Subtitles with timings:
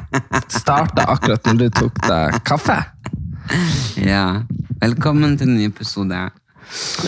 [0.51, 2.77] Starta akkurat når du tok deg kaffe.
[4.03, 4.43] Ja.
[4.81, 6.19] Velkommen til en ny episode.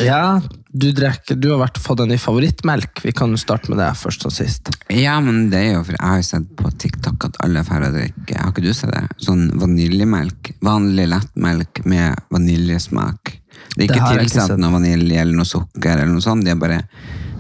[0.04, 0.42] Ja,
[0.72, 3.04] du, drikker, du har vært fått en ny favorittmelk.
[3.04, 4.72] Vi kan jo starte med det først og sist.
[4.92, 7.68] Ja, men det er jo for jeg har jo sett på TikTok at alle er
[7.68, 8.40] ferdig å drikke.
[8.40, 9.04] Har ikke du sett det?
[9.24, 10.54] Sånn vaniljemelk.
[10.66, 13.36] Vanlig lettmelk med vaniljesmak.
[13.76, 16.46] Det er ikke det tilsatt noe vanilje eller noe sukker eller noe sånt.
[16.46, 16.84] De har bare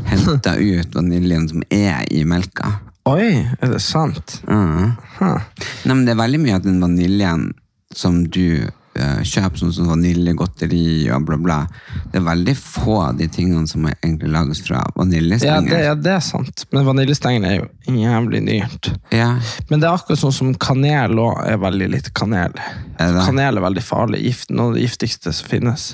[0.09, 2.77] henta ut vaniljen som er i melka.
[3.09, 4.37] Oi, er det sant?
[4.47, 4.93] Mm.
[5.17, 5.41] Huh.
[5.83, 7.49] Nei, men det er veldig mye av den vaniljen
[7.93, 11.57] som du eh, kjøper, sånn som vaniljegodteri og bla, bla.
[12.13, 15.67] Det er veldig få av de tingene som er egentlig lages fra Ja, vaniljestenger.
[15.73, 16.63] det, ja, det er sant.
[16.71, 18.93] Men vaniljestenger er jo jævlig dyrt.
[19.11, 19.33] Ja,
[19.69, 22.55] Men det er akkurat sånn som kanel òg er veldig litt kanel.
[22.97, 23.19] Er?
[23.27, 24.23] Kanel er veldig farlig.
[24.29, 25.89] Gift, noe av det giftigste som finnes.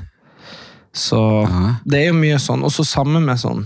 [0.94, 1.76] Så Aha.
[1.90, 2.62] det er jo mye sånn.
[2.66, 3.66] Og så sammen med sånn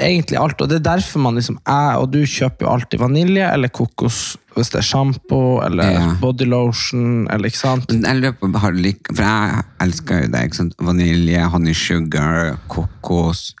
[0.00, 0.60] Egentlig alt.
[0.60, 4.36] Og det er derfor man liksom Jeg og du kjøper jo alltid vanilje eller kokos
[4.54, 6.02] hvis det er sjampo eller Ja.
[6.20, 7.90] bodylotion eller ikke sant.
[7.90, 10.42] Jeg lurer på, har du lik, for jeg elsker jo det.
[10.46, 10.74] ikke sant?
[10.78, 13.54] Vanilje, honey sugar, kokos.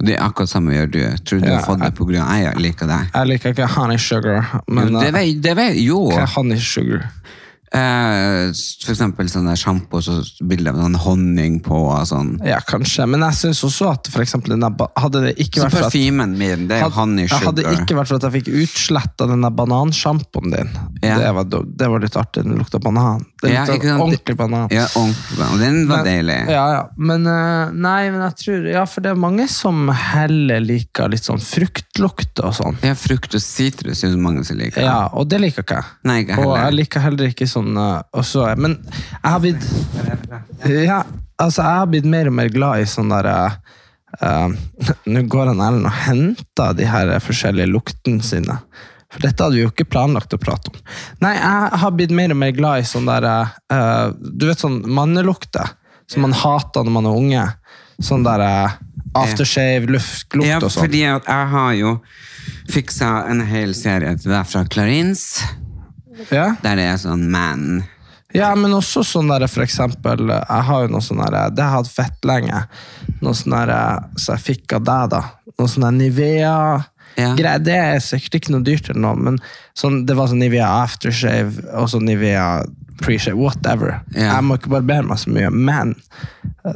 [0.00, 1.00] Og det er akkurat samme gjør du.
[1.22, 2.98] Tror du du har fått det av jeg liker det?
[3.14, 6.00] Jeg liker ikke honey sugar, men Jo, det eh, vet, det vet, jo.
[6.10, 7.06] hva er honey sugar?
[7.70, 8.50] Eh,
[8.82, 12.32] for eksempel sånn der sjampo så bilde av sånn honning på og sånn.
[12.42, 13.06] Ja, kanskje.
[13.06, 16.34] Men jeg syns også at for eksempel den hadde det ikke vært for at parfymen
[16.40, 19.52] min, det er jo honey hadde det ikke vært for at jeg fikk utsletta denne
[19.54, 20.72] banansjampoen din.
[21.04, 21.20] Ja.
[21.22, 22.42] Det, var, det var litt artig.
[22.48, 23.22] Den lukta banan.
[23.40, 24.66] Det Ja, lukta ikke ordentlig banan.
[24.74, 25.46] Ja, ordentlig.
[25.46, 26.38] Og den var Men- deilig.
[26.50, 26.82] Ja, ja.
[26.98, 31.24] Men eh, nei, men jeg tror Ja, for det er mange som heller liker litt
[31.26, 32.76] sånn fruktlukt og sånn.
[32.82, 34.82] Ja, frukt og sitrus er det mange som liker.
[34.82, 35.90] Ja, og det liker ikke jeg.
[36.10, 39.66] Nei, ikke Og jeg liker heller ikke sånn eh, også, Men jeg har blitt
[40.70, 41.02] Ja,
[41.36, 43.36] altså, jeg har blitt mer og mer glad i sånn derre
[45.06, 48.56] Nå går han Erlend og henter de her forskjellige luktene sine.
[49.10, 50.80] For dette hadde vi jo ikke planlagt å prate om.
[51.22, 53.36] Nei, jeg har blitt mer og mer glad i sånn derre
[53.70, 55.72] uh, Du vet sånn mannelukter
[56.10, 57.46] som man hater når man er unge.
[58.02, 58.50] Sånn derre
[59.14, 60.86] aftershave, luftlukt Ja, og sånn.
[60.86, 61.96] fordi jeg har jo
[62.70, 65.24] fiksa en hel serie til deg fra Clarins,
[66.30, 66.56] Ja?
[66.62, 67.84] der det er sånn man.
[68.34, 71.80] Ja, men også sånn der, for eksempel, jeg har jo noe sånn der, det har
[71.80, 72.60] jeg hatt fett lenge,
[73.20, 73.72] noe sånn der,
[74.16, 75.22] så jeg fikk av deg da,
[75.58, 76.54] noe sånn der Nivea,
[77.18, 77.32] Ja.
[77.34, 79.38] greier, det er sikkert ikke noe dyrt eller noe, men
[79.74, 82.62] sånn, det var sånn Nivea aftershave, og så Nivea
[83.02, 84.00] pre-shave, whatever.
[84.14, 84.36] Ja.
[84.36, 85.96] Jeg må ikke barbere meg så mye, men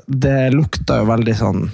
[0.09, 1.71] det lukta jo veldig sånn,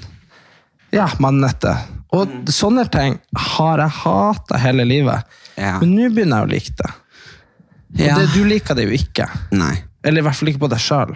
[0.92, 1.72] ja, mannete.
[2.12, 2.44] Og Mm.
[2.46, 5.22] sånne ting har jeg hatet hele livet,
[5.56, 5.78] Ja.
[5.80, 6.90] men nå begynner jeg å like det.
[7.90, 9.26] Og det, du liker det jo ikke.
[9.56, 9.74] Nei.
[10.06, 11.14] Eller i hvert fall ikke på deg sjøl.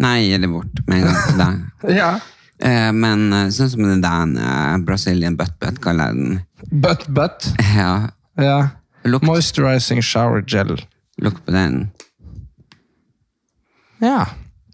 [0.00, 1.62] Nei, gi det bort med en gang til deg.
[2.00, 2.10] Ja.
[2.58, 6.40] Eh, men eh, sånn som den der eh, Brazilian butt butt kaller jeg den.
[6.82, 7.52] Butt-butt?
[7.76, 7.92] Ja,
[8.38, 8.58] Ja.
[9.06, 10.74] Look, Moisturizing shower gel.
[11.22, 11.84] lukt på den.
[14.02, 14.26] Ja.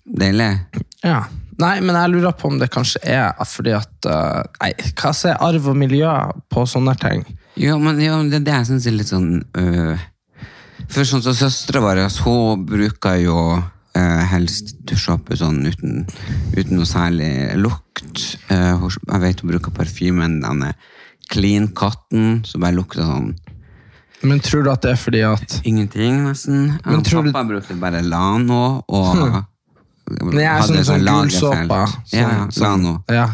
[0.04, 0.58] Deilig.
[1.04, 1.24] ja.
[1.60, 5.36] Nei, men jeg lurer på om det kanskje er fordi at uh, Nei, hva er
[5.44, 6.10] arv og miljø
[6.50, 7.22] på sånne ting?
[7.60, 9.28] Jo, men jo, det er det jeg synes er litt sånn
[9.60, 10.00] øh,
[10.88, 13.38] For sånn som søstera vår, hun bruker jo
[13.96, 16.04] eh, helst dusje opp sånn uten,
[16.56, 18.38] uten noe særlig lukt.
[18.52, 20.75] Eh, hun, jeg vet hun bruker parfymen denne
[21.31, 23.31] Clean Cotton, som bare lukter sånn
[24.25, 26.78] Men tror du at det er fordi at ingenting, nesten.
[26.84, 29.44] Men Og Pappa du- brukte bare Lano og
[30.04, 31.69] Nei, jeg er sånn, sånn lagerfelt.
[31.70, 32.02] gulsåpe.
[32.12, 33.04] Ja, ja, Sånn, Lano.
[33.08, 33.28] ja.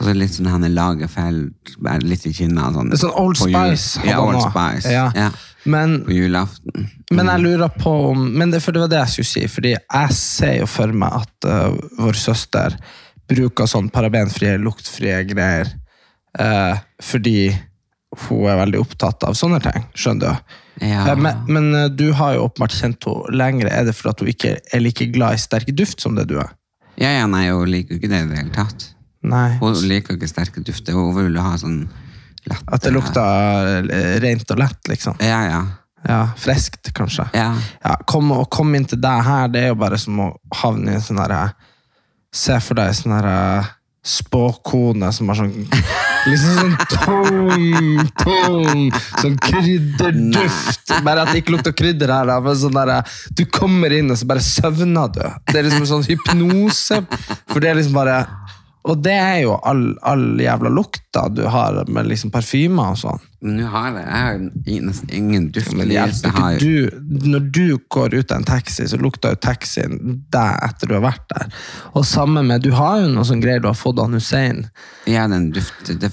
[0.00, 1.74] Og så litt sånn henne lagerfelt,
[2.08, 2.70] litt i kinna.
[2.72, 4.00] Sånn, sånn Old Spice.
[4.08, 4.40] Ja, Old.
[4.40, 4.88] Spice.
[4.90, 5.10] Ja.
[5.14, 5.26] Ja.
[5.68, 6.86] Men, På julaften.
[7.12, 9.42] men jeg lurer på om men det, For det var det jeg skulle si.
[9.52, 12.76] Fordi jeg ser jo for meg at uh, vår søster
[13.30, 15.68] bruker sånn parabenfrie, luktfrie greier.
[16.40, 17.50] uh, fordi
[18.26, 19.84] hun er veldig opptatt av sånne ting.
[19.94, 20.54] Skjønner du?
[20.82, 21.04] Ja.
[21.12, 23.68] Eh, Men, men du har jo åpenbart kjent henne lenger.
[23.70, 26.50] Er det fordi hun ikke er like glad i sterk duft som det du er?
[26.98, 28.88] Ja, ja, nei, hun liker jo ikke det i det hele tatt.
[29.22, 29.58] Nei.
[29.60, 30.96] Hun liker ikke sterke dufter.
[30.96, 31.84] Hun vil ha sånn
[32.48, 35.20] lett At det lukter eh, rent og lett, liksom.
[35.20, 35.60] Ja, ja.
[36.08, 37.26] Ja, Friskt, kanskje.
[37.36, 37.50] Ja.
[37.82, 40.30] Ja, kom, å komme inn til deg her, det er jo bare som å
[40.62, 41.50] havne i en sånn herre
[42.32, 43.66] Se for deg sånn herre
[44.06, 45.66] spåkone som har sånn
[46.30, 48.80] Liksom sånn tung, tung
[49.22, 50.92] Sånn krydderduft.
[51.04, 52.28] Bare at det ikke lukter krydder her.
[52.28, 55.22] Da, men sånn der, du kommer inn, og så bare søvner du.
[55.48, 57.00] Det er liksom en sånn hypnose.
[57.48, 58.18] For det er liksom bare
[58.88, 63.20] Og det er jo all, all jævla lukta du har med liksom parfymer og sånn.
[63.44, 64.38] Men nå har jeg, jeg har
[64.86, 65.72] nesten ingen duft.
[65.76, 66.88] Men hjelper ikke du,
[67.28, 69.92] Når du går ut av en taxi, så lukter jo taxien
[70.32, 71.46] deg etter du har vært der.
[71.92, 74.58] Og samme med, Du har jo noe sånn greier du har fått av Hussein.
[75.08, 76.10] Ja, den duft, men jeg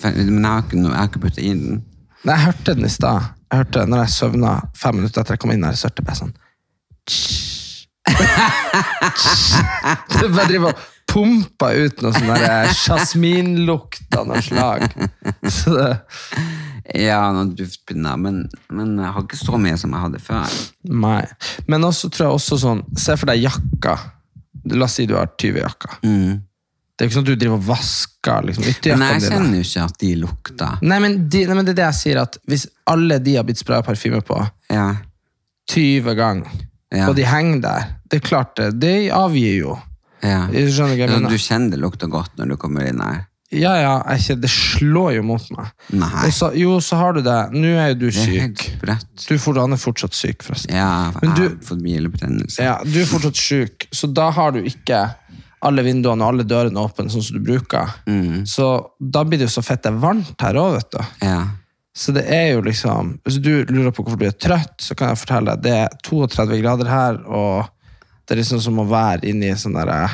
[0.51, 1.79] har ikke, noe- jeg har ikke puttet i den.
[2.27, 3.21] Nei, Jeg hørte den i stad.
[3.51, 5.71] Jeg hørte den når jeg søvna fem minutter etter jeg kom inn her.
[5.79, 6.35] Så hørte jeg bare sånn
[10.19, 10.77] du bare driver og
[11.07, 12.30] pumper ut noe sånn
[14.18, 14.88] av noe slag.
[15.50, 15.92] Så det,
[16.95, 20.54] Ja, noen duftpinner, men, men jeg har ikke så mye som jeg hadde før.
[20.88, 21.24] nei.
[21.68, 23.98] Men også tror jeg også sånn Se for deg jakka.
[24.71, 25.98] La oss si du har 20 jakker.
[26.07, 26.38] Mm.
[26.98, 29.33] Det er ikke sånn at du driver og vasker liksom, ytterjakkene jeg dine.
[29.36, 30.80] kjenner jo ikke at de lukter.
[30.81, 33.45] Nei men, de, nei, men det er det jeg sier, at hvis alle de har
[33.48, 34.39] blitt spraya parfyme på
[34.74, 34.88] Ja.
[35.71, 36.50] 20 ganger,
[36.95, 37.09] Ja.
[37.09, 39.75] og de henger der, det er klart det, det avgir jo.
[40.23, 40.47] Ja.
[40.53, 43.25] Jeg skjønner ikke, Ja, men, du kjenner det lukter godt når du kommer inn her.
[43.51, 45.69] ja, ja, jeg det slår jo mot meg.
[45.95, 47.37] Nei, så, jo, så har du det.
[47.53, 48.65] Nå er jo du syk.
[49.27, 50.75] Du for, han er fortsatt syk, forresten.
[50.75, 52.59] Ja, jeg du- har fått bilebetennelse.
[52.63, 55.05] Ja, du er fortsatt syk, så da har du ikke
[55.63, 57.87] alle vinduene og alle dørene åpne, sånn som du bruker.
[58.05, 58.43] Mm.
[58.45, 58.67] Så
[58.99, 60.99] da blir det jo så fette varmt her òg, vet du.
[61.25, 61.39] Ja.
[61.97, 65.09] Så det er jo liksom Hvis du lurer på hvorfor du er trøtt, så kan
[65.15, 67.65] jeg fortelle deg det er 32 grader her, og
[68.27, 70.09] det er liksom som å være inne i en sånn derre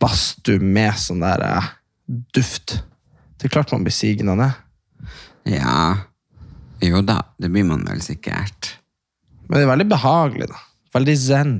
[0.00, 1.52] badstue med sånn derre
[2.32, 2.78] duft.
[3.36, 4.52] Det er klart man blir sigende av det.
[5.58, 5.78] ja.
[6.84, 8.74] Jo da, det blir man vel sikkert.
[9.48, 10.58] Men det er veldig behagelig, da.
[10.92, 11.54] Veldig zen.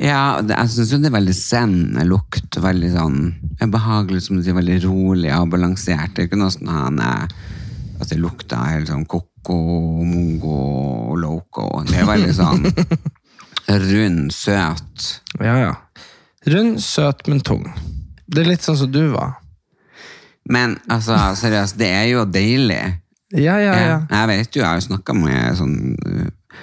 [0.00, 1.78] Ja, det, jeg syns jo det er veldig zen
[2.08, 2.50] lukt.
[2.56, 3.18] og Veldig sånn
[3.60, 6.12] er behagelig, som du sier, veldig rolig og balansert.
[6.14, 9.56] Det er ikke noe sånn han at det lukter helt sånn koko,
[10.04, 10.58] mongo
[11.12, 11.66] og loco.
[11.88, 12.64] Det er veldig sånn
[13.78, 15.06] rund, søt.
[15.38, 15.74] Ja, ja.
[16.50, 17.66] Rund, søt, men tung.
[18.26, 19.36] Det er litt sånn som du var.
[20.50, 22.82] Men altså, seriøst, det er jo deilig.
[23.36, 23.96] Ja, ja, ja.
[24.00, 26.56] Jeg, jeg vet jo, jeg har jo snakka med sånn uh,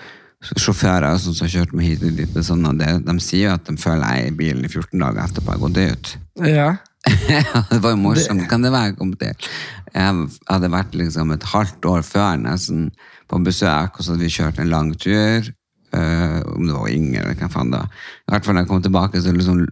[0.57, 3.56] sjåfører som har kjørt meg hit, og dit, og sånn, og det, de sier jo
[3.56, 6.13] at de føler jeg er i bilen i 14 dager etterpå jeg har gått ut.
[6.48, 6.69] Ja.
[7.71, 8.48] det var jo morsomt.
[8.51, 9.48] Kan det være kom til?
[9.94, 12.89] Jeg hadde vært liksom et halvt år før nesten
[13.27, 15.48] på besøk, og så hadde vi kjørt en lang tur.
[15.95, 17.83] Øh, om det var Inger eller hvem faen da.
[18.27, 19.63] I hvert fall da jeg kom tilbake, så liksom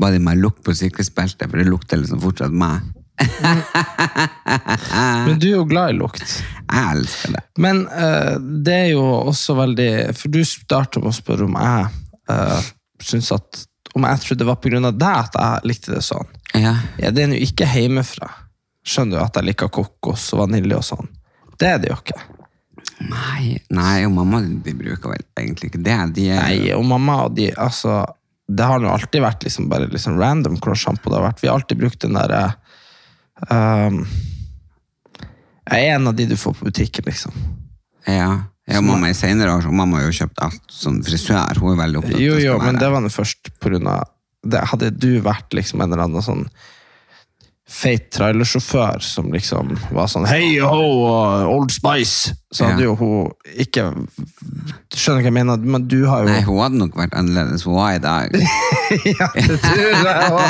[0.00, 2.86] var det meg lukt på sykkelbeltet, for det lukter liksom fortsatt meg.
[5.26, 6.24] Men du er jo glad i lukt.
[6.70, 7.42] Jeg elsker det.
[7.60, 11.90] Men uh, det er jo også veldig For du starta med å spørre om jeg
[12.32, 12.62] uh,
[13.04, 13.60] syns at
[13.92, 14.80] Om jeg trodde det var pga.
[14.88, 16.28] deg at jeg likte det sånn.
[16.54, 16.76] Ja.
[17.02, 18.30] Ja, Det er jo ikke hjemmefra.
[18.86, 21.08] Skjønner du at jeg liker kokos og vanilje og sånn?
[21.60, 22.16] Det er det jo ikke.
[23.00, 25.98] Nei, nei, og mamma de bruker vel egentlig ikke det.
[26.18, 28.02] De er, Nei, og mamma og de, altså
[28.50, 31.40] Det har jo alltid vært liksom bare liksom random det har vært.
[31.40, 32.42] Vi har alltid brukt den derre
[33.48, 34.02] um,
[35.70, 37.32] Jeg er en av de du får på butikken, liksom.
[38.06, 38.30] Ja,
[38.68, 41.62] ja mamma i senere år, mamma har jo kjøpt alt sånn frisør.
[41.62, 44.10] Hun er veldig opptatt Jo, av jo, men det var nå først på grunn av
[44.44, 44.60] det.
[44.74, 46.44] Hadde du vært liksom en eller annen sånn
[47.70, 52.34] feit trailersjåfør som liksom var sånn Hei ho, uh, Old Spice!
[52.50, 52.88] Så hadde Ja.
[52.90, 53.30] jo hun
[53.62, 53.84] ikke
[54.90, 55.60] Skjønner hva jeg mener?
[55.62, 57.62] Men du har jo Nei, hun hadde nok vært annerledes.
[57.62, 58.34] Hun var i dag.
[59.20, 60.48] Ja, det tror jeg òg.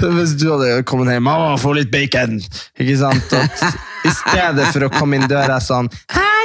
[0.16, 2.38] Hvis du hadde kommet hjem Mamma, få litt bacon!
[2.80, 3.36] Ikke sant?
[3.36, 3.60] At
[4.08, 6.35] I stedet for å komme inn døra sånn Hallo!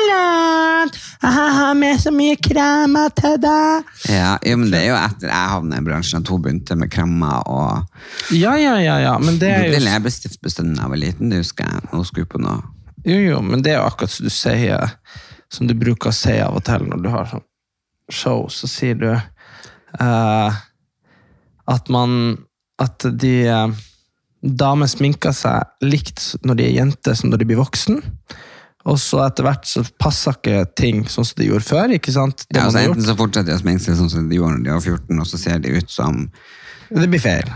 [1.22, 3.89] Jeg har med så mye kremer til deg!
[4.10, 6.89] Ja, jo, men det er jo etter jeg havnet i bransjen at hun begynte med
[6.93, 11.01] kremer og Ja, ja, ja, ja, men det er jo Ble bestandig da jeg var
[11.03, 11.29] liten.
[11.29, 11.84] Det husker jeg.
[11.91, 12.58] Hun skulle på noe.
[13.05, 14.98] Jo, jo, men det er jo akkurat som du sier
[15.51, 17.48] Som du bruker å si av og til når du har sånn
[18.12, 20.60] show, så sier du uh,
[21.72, 22.41] at man
[22.81, 23.81] At de uh,
[24.41, 28.01] damer sminker seg likt når de er jenter som når de blir voksen.
[28.89, 31.93] Og så etter hvert så passer ikke ting sånn som de gjorde før.
[31.93, 32.45] ikke sant?
[32.50, 34.65] Det Ja, altså, enten så fortsetter de å sminke seg sånn som de gjorde når
[34.65, 36.23] de var 14, og så ser de ut som
[36.91, 37.47] Det blir feil.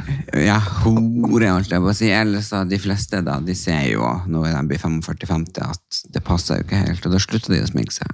[0.45, 2.07] Ja, hore, alt jeg bare sier.
[2.07, 2.11] si.
[2.15, 6.61] Ellers da, de fleste da, de ser jo når de blir 45-50 at det passer
[6.61, 8.13] jo ikke helt, og da slutter de å sminke seg.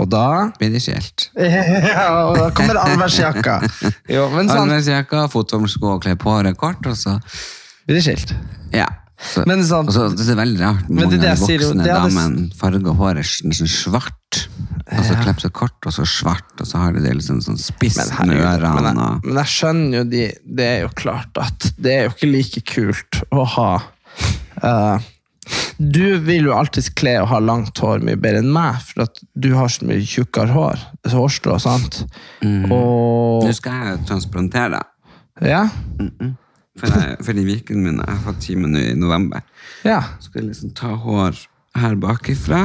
[0.00, 1.28] Og da Blir de skilt.
[1.92, 3.58] Ja, og da kommer allværsjakka.
[4.08, 7.18] Sånn Arbeidsjakka, fotballsko og kle på håret kort, og så
[7.86, 8.34] blir de skilt.
[8.72, 8.88] Ja.
[9.22, 10.86] Så, Men sånn- og det er veldig rart.
[10.88, 14.40] Det Mange det av de sier jo, voksne det damen farger håret sånn svart.
[14.92, 17.58] Og så klipper seg kort, og så svart, og så har de det liksom sånn
[17.60, 18.82] spiss Men, med ørene.
[18.82, 20.24] men, jeg, men jeg skjønner jo de,
[20.58, 23.70] Det er jo klart at det er jo ikke like kult å ha
[24.64, 24.98] uh,
[25.78, 29.22] Du vil jo alltid kle og ha langt hår mye bedre enn meg, for at
[29.34, 30.82] du har så mye tjukkere hår.
[31.06, 32.02] Så hårstrå, sant?
[32.42, 34.82] Og Nå skal jeg transplantere.
[35.42, 35.64] Ja.
[36.80, 38.04] For, jeg, for de vikene mine.
[38.08, 39.42] Jeg fått time nå i november.
[39.84, 40.00] ja.
[40.18, 41.36] Så skal jeg liksom ta hår
[41.76, 42.62] her bakifra,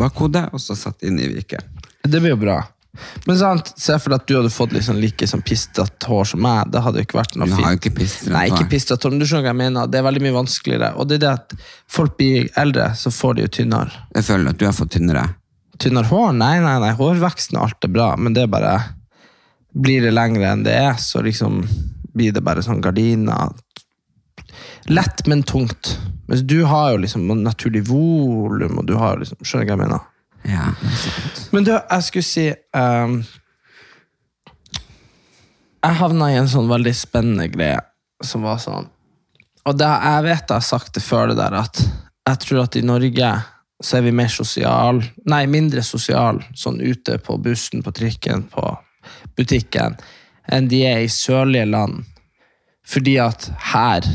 [0.00, 1.60] bakhodet, og så satt inn i viken.
[2.06, 2.58] Det blir jo bra.
[3.26, 6.40] Men sant, se for deg at du hadde fått liksom like sånn pistete hår som
[6.40, 6.70] meg.
[6.72, 7.84] Det hadde jo ikke vært noe fint.
[7.88, 8.70] ikke Nei, ikke hår.
[8.72, 9.90] pistete hår, men du skjønner hva jeg mener.
[9.92, 10.88] Det er veldig mye vanskeligere.
[10.96, 11.56] Og det er det at
[11.98, 13.92] folk blir eldre, så får de jo tynnere.
[14.16, 15.26] Jeg føler at du har fått tynnere.
[15.76, 16.32] Tynnere hår?
[16.40, 16.92] Nei, nei, nei.
[16.96, 18.76] Hårveksten og alt er bra, men det er bare
[19.76, 21.66] Blir det lengre enn det er, så liksom
[22.16, 23.52] blir det bare sånn gardiner.
[24.90, 25.96] Lett, men tungt.
[26.26, 29.82] Mens du har jo liksom naturlig volum, og du har liksom Skjønner du hva jeg
[29.84, 30.06] mener?
[30.46, 30.70] Ja.
[31.54, 32.46] Men du, jeg skulle si
[32.76, 33.18] um,
[35.82, 37.80] Jeg havna i en sånn veldig spennende greie
[38.24, 38.86] som var sånn
[39.66, 41.82] Og det, jeg vet jeg har sagt det før det der, at
[42.26, 43.32] jeg tror at i Norge
[43.82, 48.62] så er vi mer sosial, nei, mindre sosial, sånn ute på bussen, på trikken, på
[49.36, 49.98] butikken,
[50.52, 52.04] enn de er i sørlige land.
[52.86, 54.06] Fordi at her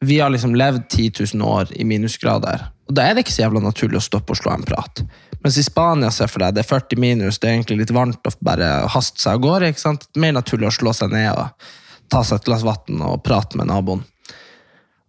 [0.00, 2.62] Vi har liksom levd 10 000 år i minusgrader.
[2.88, 5.02] Og da er det ikke så jævla naturlig å stoppe og slå en prat.
[5.44, 8.24] Mens i Spania, ser for deg, det er 40 minus, det er egentlig litt varmt
[8.24, 9.68] å bare haste seg av gårde.
[9.68, 10.08] ikke sant?
[10.16, 11.68] Mer naturlig å slå seg ned og
[12.08, 14.02] ta seg et glass vann og prate med naboen.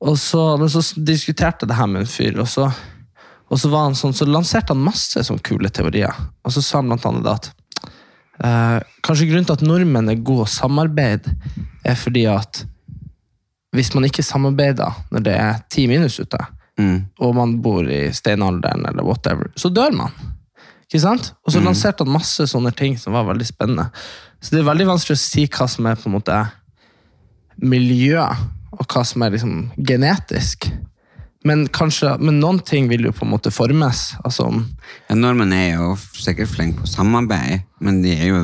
[0.01, 2.67] Og så, men så diskuterte jeg det her med en fyr, og så,
[3.47, 6.15] og så, var han sånn, så lanserte han masse sånn kule teorier.
[6.43, 7.51] Og så sa han blant annet at
[8.43, 11.35] eh, kanskje grunnen til at nordmenn er gode å samarbeide,
[11.87, 12.63] er fordi at
[13.75, 16.39] hvis man ikke samarbeider når det er ti minus ute,
[17.21, 20.15] og man bor i steinalderen eller whatever, så dør man.
[20.87, 21.31] Ikke sant?
[21.45, 23.87] Og så lanserte han masse sånne ting som var veldig spennende.
[24.41, 26.39] Så det er veldig vanskelig å si hva som er på en måte
[27.61, 28.23] miljø,
[28.71, 30.67] og hva som er liksom genetisk.
[31.43, 34.13] Men, kanskje, men noen ting vil jo på en måte formes.
[34.23, 34.45] Altså,
[35.09, 38.41] Ja, Nordmenn er jo sikkert flinke på samarbeid, men de er jo,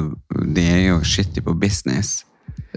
[0.54, 2.24] de er jo shitty på business.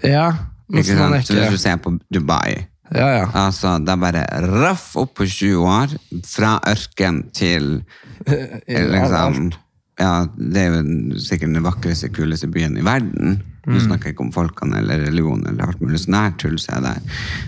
[0.04, 0.32] ja,
[0.68, 1.26] men Ikke så man er sant?
[1.26, 3.26] Så Hvis du ser på Dubai ja, ja.
[3.34, 4.24] Altså, Det er bare
[4.62, 5.96] raff opp på 20 år,
[6.26, 7.82] fra ørken til
[8.68, 9.52] liksom,
[10.00, 13.40] ja, Det er jo sikkert den vakreste, kuleste byen i verden.
[13.64, 13.80] Du Mm.
[13.86, 17.00] snakker ikke om folkene eller religion eller alt mulig sånn her tull som er der.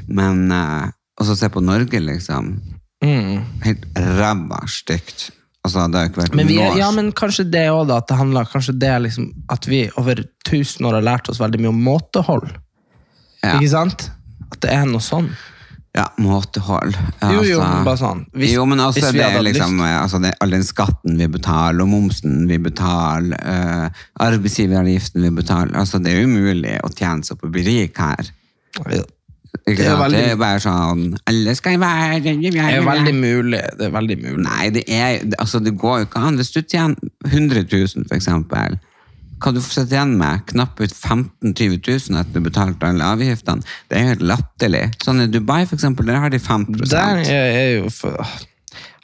[0.08, 0.90] Men eh,
[1.22, 2.56] Og så se på Norge, liksom.
[3.04, 3.44] Mm.
[3.62, 3.84] Helt
[4.18, 5.28] ræva stygt.
[5.62, 8.00] Altså, det har ikke vært Men, vi er, ja, men kanskje det òg, da.
[8.02, 11.38] At det handler kanskje det er liksom at vi over tusen år har lært oss
[11.38, 12.50] veldig mye om måtehold.
[13.44, 13.54] Ja.
[13.60, 14.08] Ikke sant?
[14.50, 15.30] At det er noe sånn.
[15.94, 16.96] Ja, måtehold.
[17.20, 18.24] Ja, Jo, jo, altså- bare sånn.
[18.32, 21.82] Hvis- jo, men også vi det er liksom, altså det, all den skatten vi betaler,
[21.82, 27.36] og momsen vi betaler, øh, arbeidsgiveravgiften vi betaler, altså det er umulig å tjene seg
[27.36, 28.24] opp og bli rik her.
[29.62, 30.00] Ikke Det sant?
[30.00, 32.20] veldig- det er bare sånn, alle skal være...
[32.24, 33.60] Det er veldig mulig.
[33.78, 34.44] Det er veldig mulig.
[34.46, 36.38] Nei, det er, altså det går jo ikke an.
[36.40, 36.96] Hvis du tjener
[37.28, 38.78] 100 000 for eksempel,
[39.42, 40.44] hva du får sitte igjen med?
[40.46, 43.62] Knapt ut 15 000-20 000 etter du betalte alle avgiftene.
[43.90, 44.84] Det er helt latterlig.
[45.04, 48.22] Sånn i Dubai for eksempel, der har de 5 Der er, jo for,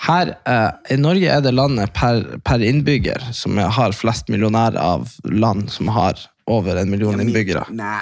[0.07, 5.11] her, eh, I Norge er det landet per, per innbygger som har flest millionærer av
[5.27, 7.67] land som har over en million innbyggere.
[7.75, 7.99] Nei,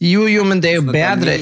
[0.00, 1.34] Jo, jo, men det er jo bedre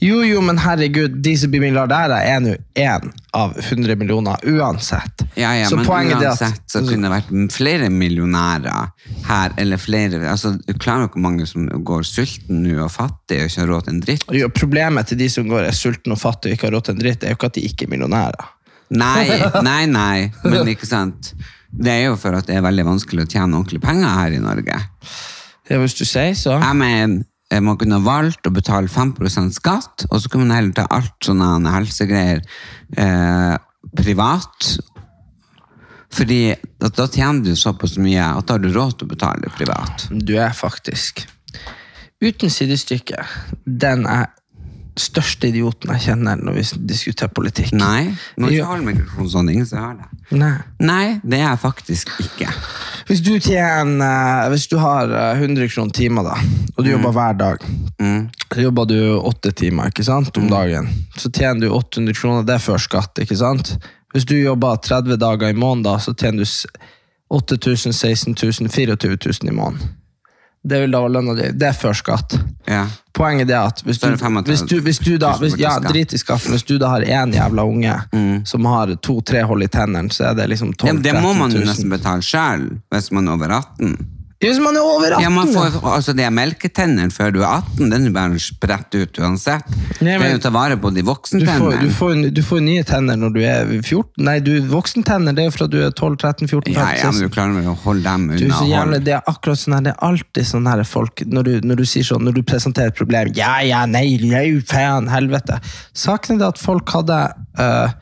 [0.00, 5.26] Jo, jo, men herregud, de som blir milliardærer, er nå én av 100 millioner uansett.
[5.36, 8.94] Ja, ja, Så men uansett så kunne det vært flere millionærer
[9.28, 13.42] her, eller flere altså, Du klarer jo ikke mange som går sulten nå og fattig
[13.42, 14.24] og ikke har råd til en dritt.
[14.40, 16.96] Jo, problemet til de som går er sulten og fattige og ikke har råd til
[16.96, 18.54] en dritt, er jo ikke at de ikke er millionærer.
[18.90, 19.26] Nei,
[19.62, 21.34] nei, nei, men ikke sant.
[21.70, 24.40] Det er jo for at det er veldig vanskelig å tjene ordentlig penger her i
[24.42, 24.80] Norge.
[25.70, 26.56] Ja, hvis du sier så.
[26.58, 27.20] Jeg mener,
[27.58, 31.74] man kunne valgt å betale 5% skatt, og så kunne man heller ta alt sånne
[31.74, 32.44] helsegreier
[32.94, 33.56] eh,
[33.98, 34.70] privat.
[36.14, 36.40] Fordi
[36.78, 40.08] da tjener du såpass mye at da har du råd til å betale privat.
[40.10, 41.24] Du er faktisk,
[42.22, 43.24] uten sidestykke,
[43.64, 44.30] den er
[44.98, 47.72] største idioten jeg kjenner når vi diskuterer politikk.
[47.78, 48.46] Nei, Jo.
[48.48, 50.38] ikke holde mikrofon sånn, ingen som hører det.
[50.38, 50.52] Nei.
[50.80, 52.48] Nei, det er jeg faktisk ikke.
[53.08, 56.36] Hvis du tjener, hvis du har eh, 100 kroner timer da,
[56.76, 57.64] og du jobber hver dag,
[58.50, 60.88] Så jobber du åtte timer ikke sant, om dagen.
[61.16, 63.18] Så tjener du 800 kroner, det er før skatt.
[63.22, 63.76] ikke sant?
[64.12, 66.50] Hvis du jobber 30 dager i måneden, da, så tjener du
[67.30, 69.94] 8000, 16 000, 24 000 i måneden.
[70.62, 71.46] Det vil da være lønna di.
[71.56, 72.34] Det er før skatt.
[72.68, 72.82] Ja.
[73.16, 76.52] Poenget er at hvis du, hvis du, hvis du da hvis, Ja, drit i skatten.
[76.52, 77.94] Hvis du da har én jævla unge
[78.44, 81.32] som har to-tre hold i tennene, så er det liksom 12 Ja, men det må
[81.34, 83.96] man jo nesten betale sjøl, hvis man er over 18.
[84.40, 85.20] Ja, Hvis man er over 18!
[85.20, 89.18] Ja, man får, altså De melketennene før du er 18, den er bare spredt ut
[89.20, 89.66] uansett.
[90.00, 91.80] Nei, det er jo å ta vare på de Du får, voksentennene.
[91.82, 94.24] du, får, du får nye tenner når du er 14.
[94.24, 96.78] Nei, du, voksentenner det er jo fra du er 12, 13, 14, 15.
[96.80, 99.28] Ja, ja, men du klarer vel å holde dem Du, så jævlig, hold- det er
[99.34, 102.24] akkurat sånn her, det er alltid sånn her folk når du, når du sier sånn,
[102.24, 105.60] når du presenterer et problem Ja, ja, nei, nei, faen, helvete.
[105.92, 107.20] Saken er det at folk hadde
[107.60, 107.92] øh,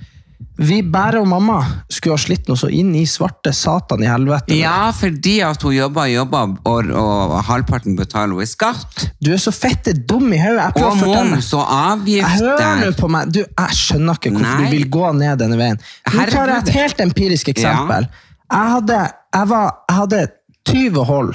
[0.58, 4.56] Vi, Bære og mamma, skulle ha slitt noe så inn i svarte satan i helvete.
[4.58, 9.04] Ja, fordi at hun jobber jobber, og, og halvparten betaler hun i skatt.
[9.22, 10.72] Du er så fette dum i hodet.
[10.82, 12.58] Og moms og avgifter.
[12.58, 13.30] Hør nå på meg.
[13.34, 14.66] Du, jeg skjønner ikke hvorfor Nei.
[14.66, 15.78] du vil gå ned denne veien.
[16.10, 18.08] Nå tar jeg et helt empirisk eksempel.
[18.48, 18.98] Jeg, hadde,
[19.36, 20.24] jeg, var, jeg hadde
[20.72, 21.32] 20 hold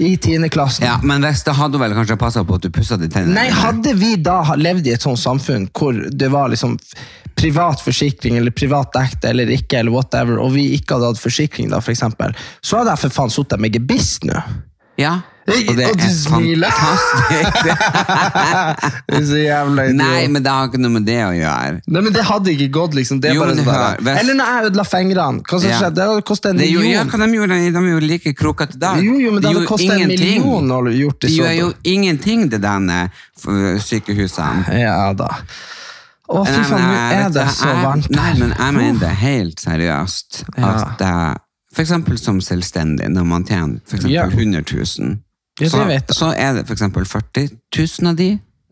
[0.00, 0.48] i 10.
[0.48, 0.86] klassen.
[0.86, 3.36] Ja, men hvis det hadde hun vel kanskje passa på at du pussa de tennene.
[3.36, 6.78] Nei, hadde vi da levd i et sånt samfunn hvor det var liksom
[7.40, 11.70] privat forsikring eller privat dekte eller ikke, eller whatever, og vi ikke hadde hatt forsikring,
[11.72, 14.40] da, for eksempel, så hadde jeg for faen sittet med gebiss nå.
[15.00, 16.70] Ja, og det Og du er smiler.
[19.10, 19.96] Det er så jævla idiot.
[20.00, 21.80] Nei, men det har ikke noe med det å gjøre.
[21.86, 23.20] Nei, men Det hadde ikke gått, liksom.
[23.22, 25.42] Det Jo, bare sånn hør, hvis- Eller når jeg ødela fingrene.
[25.42, 25.78] Hva som Ja.
[25.80, 25.94] skjedde?
[25.94, 27.10] Det hadde kostet en Det er jo, ja, million.
[27.10, 29.02] hva de gjorde, de er jo like krokete i dag.
[29.02, 30.42] Jo, jo, men det De hadde kostet en ingenting.
[30.44, 34.68] million å gjort det De gjør jo ingenting, det derne for sykehusene.
[34.80, 35.28] Ja da.
[36.30, 38.10] Å, fy faen, nå er det så varmt.
[38.10, 40.44] Nei, men jeg mener det helt seriøst.
[40.56, 40.64] Ja.
[40.84, 41.36] At jeg,
[41.74, 44.26] for eksempel som selvstendig, når man tjener for eksempel Ja.
[44.28, 45.18] 100 000,
[45.60, 48.30] Ja, så, vet så er det eksempel 40 000 av de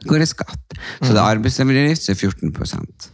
[0.09, 0.75] går i skatt.
[1.03, 1.15] Så Mm.
[1.15, 3.09] det er arbeidsgiveravgift, så er 14%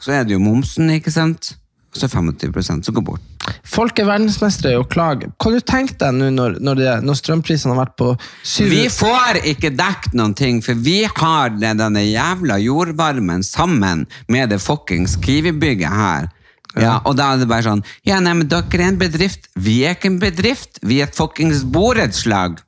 [0.00, 1.54] Så er det jo momsen, ikke sant?
[1.94, 3.20] Så er 25 som går bort.
[3.66, 5.30] Folk er verdensmestere i å klage.
[5.42, 8.10] Kan du tenke deg nå når, når, når strømprisene har vært på
[8.46, 14.50] 7 Vi får ikke dekket noen ting, for vi har denne jævla jordvarmen sammen med
[14.50, 16.28] det fuckings Kiwi-bygget her.
[16.78, 19.48] Ja, og da er det bare sånn Ja, nei, men dere er en bedrift.
[19.58, 20.78] Vi er ikke en bedrift.
[20.86, 22.60] Vi er et fuckings borettslag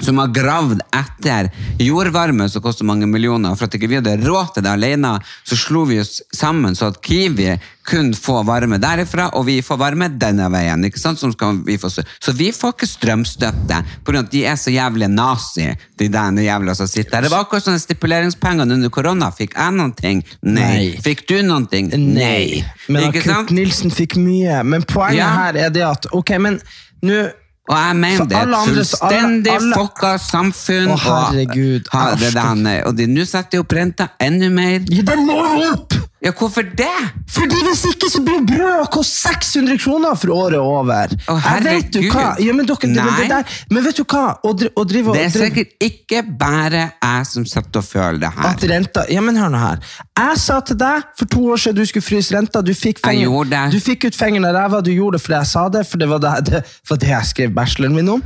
[0.00, 1.50] som har gravd etter
[1.82, 3.54] jordvarme som koster mange millioner.
[3.56, 6.90] For at ikke vi hadde råd til det alene, så slo vi oss sammen så
[6.92, 10.84] at Kiwi kunne få varme derifra, og vi får varme denne veien.
[10.86, 11.18] ikke sant?
[11.66, 15.66] Vi så vi får ikke strømstøtte, av at de er så jævlig nazi,
[15.98, 17.22] de der jævla som sitter der.
[17.26, 19.30] Det var akkurat sånne stipuleringspengene under korona.
[19.34, 20.22] Fikk jeg noen ting?
[20.42, 20.62] Nei.
[20.62, 20.88] Nei.
[21.02, 21.90] Fikk du noen ting?
[21.90, 22.62] Nei.
[22.88, 23.50] Men Kurt?
[23.50, 24.62] Nilsen fikk mye.
[24.64, 25.28] Men poenget Ja.
[25.28, 26.60] her er det at Ok, men
[27.02, 27.30] nå
[27.72, 30.88] Og jeg mener det er et andre- alle- fullstendig alle- fucka samfunn.
[30.92, 31.88] Å, herregud.
[31.88, 34.80] Og, ha, det det, der, og de nå setter de opp renta enda mer.
[34.92, 35.38] Ja, den må
[35.72, 35.94] opp!
[36.22, 36.86] Ja, hvorfor det?
[37.32, 41.14] Fordi Hvis ikke så blir brød koste 600 kroner for året over.
[41.26, 42.12] Å, jeg vet du herregud.
[42.12, 44.24] hva ja, men, dere, det, men, det der, men vet du hva?
[44.38, 48.52] Å, å drive, Det er sikkert ikke bare jeg som sitter og føler det her.
[48.52, 49.82] At renta, ja, men hør nå her.
[50.20, 52.62] Jeg sa til deg for to år siden du skulle fryse renta.
[52.62, 55.82] Du fikk, du fikk ut fingeren av ræva, du gjorde det fordi jeg sa det,
[55.90, 58.22] for det var det, det, var det jeg skrev bacheloren min om.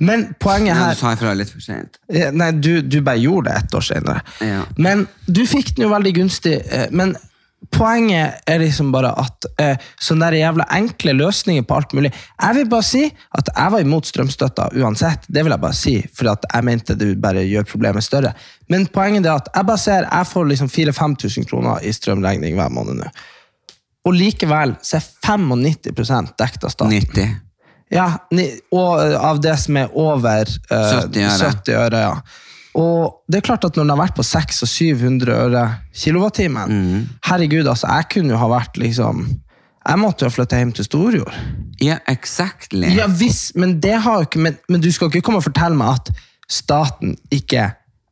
[0.00, 1.98] Men poenget her du sa ifra litt for sent.
[2.08, 4.22] Nei, du, du bare gjorde det ett år senere.
[4.40, 4.62] Ja.
[4.80, 6.54] Men du fikk den jo veldig gunstig.
[6.70, 7.12] eh, Men
[7.68, 12.56] poenget er liksom bare at eh, sånne der jævla enkle løsninger på alt mulig Jeg
[12.56, 15.28] vil bare si at jeg var imot strømstøtta uansett.
[15.28, 18.32] Det vil jeg bare si, for jeg mente det bare gjør problemet større.
[18.72, 22.72] Men poenget er at jeg bare ser jeg får liksom 4000-5000 kroner i strømregning hver
[22.72, 23.12] måned nå.
[24.08, 26.96] Og likevel så er 95 dekket av staten.
[26.96, 27.34] 90.
[27.92, 31.50] Ja, ni- og eh, av det som er over eh, 70 øre.
[31.60, 32.06] 70 øre.
[32.08, 32.14] ja.
[32.78, 35.64] Og det er klart at når den har vært på 600 og 700 øre
[35.96, 37.08] kilowattimen Mm.
[37.26, 39.24] Herregud, altså, jeg kunne jo ha vært liksom
[39.88, 41.34] Jeg måtte jo ha flytta hjem til Storjord.
[41.80, 42.90] Ja, exactly.
[42.94, 45.76] Ja visst, men det har jo ikke men, men du skal ikke komme og fortelle
[45.76, 46.10] meg at
[46.50, 47.70] staten ikke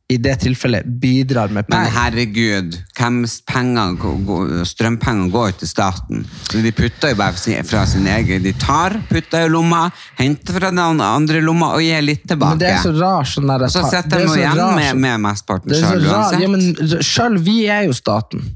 [0.09, 1.83] i det tilfellet bidrar med penger.
[1.85, 6.23] Men herregud, penger, strømpengene går jo til staten.
[6.49, 8.41] Så de putter jo bare fra sin egen.
[8.43, 9.83] De tar, putter i lomma,
[10.17, 12.57] henter fra den andre lomma og gir litt tilbake.
[12.57, 15.03] Men det er så rar sånn der, så sitter er de igjen rar med, sånn-
[15.05, 16.41] med mesteparten det sjøl uansett.
[16.41, 18.49] Ja, men sjøl vi er jo staten.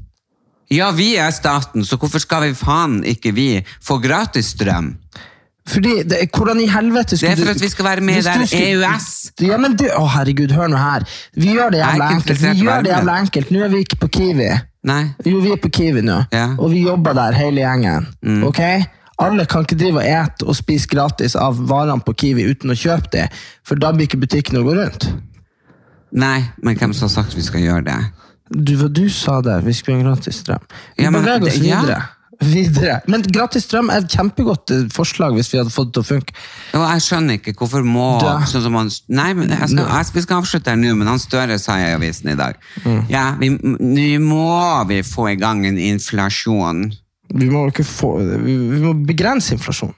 [0.74, 3.48] Ja, vi er staten, så hvorfor skal vi faen ikke vi
[3.84, 4.96] få gratis strøm?
[5.68, 8.22] Fordi, det, Hvordan i helvete skulle du Det er for at vi skal være med
[8.22, 9.06] der EØS.
[9.40, 11.06] Ja, men du, å herregud, hør nå her.
[11.34, 12.42] Vi gjør det jævla enkelt.
[12.42, 13.50] Vi gjør det jævla enkelt.
[13.54, 14.50] Nå er vi ikke på Kiwi.
[14.84, 15.02] Nei.
[15.24, 16.50] Jo, vi er på Kiwi nå, Ja.
[16.58, 18.10] og vi jobber der hele gjengen.
[18.22, 18.42] Mm.
[18.44, 18.60] Ok?
[19.24, 22.76] Alle kan ikke drive og ete og spise gratis av varene på Kiwi uten å
[22.76, 23.28] kjøpe det,
[23.64, 25.08] for da blir ikke butikken å gå rundt.
[26.12, 27.96] Nei, men hvem som har sagt vi skal gjøre det?
[28.52, 30.60] Du, du sa det, vi skulle ha gratis strøm.
[30.98, 31.96] Vi Ja, men beveger oss videre.
[31.96, 32.02] ja.
[32.54, 33.00] videre.
[33.10, 36.08] Men gratis strøm er et kjempegodt eh, forslag hvis vi hadde fått det til å
[36.08, 36.34] funke.
[36.74, 40.10] Og jeg skjønner ikke hvorfor må Da- sånn som han, Nei, men jeg skal, jeg,
[40.14, 43.04] Vi skal avslutte her nå, men han Støre sa i avisen i dag Mm.
[43.08, 46.86] Ja, nå må vi få i gang en inflasjon.
[47.34, 49.94] Vi må, ikke få, vi, vi må begrense inflasjon.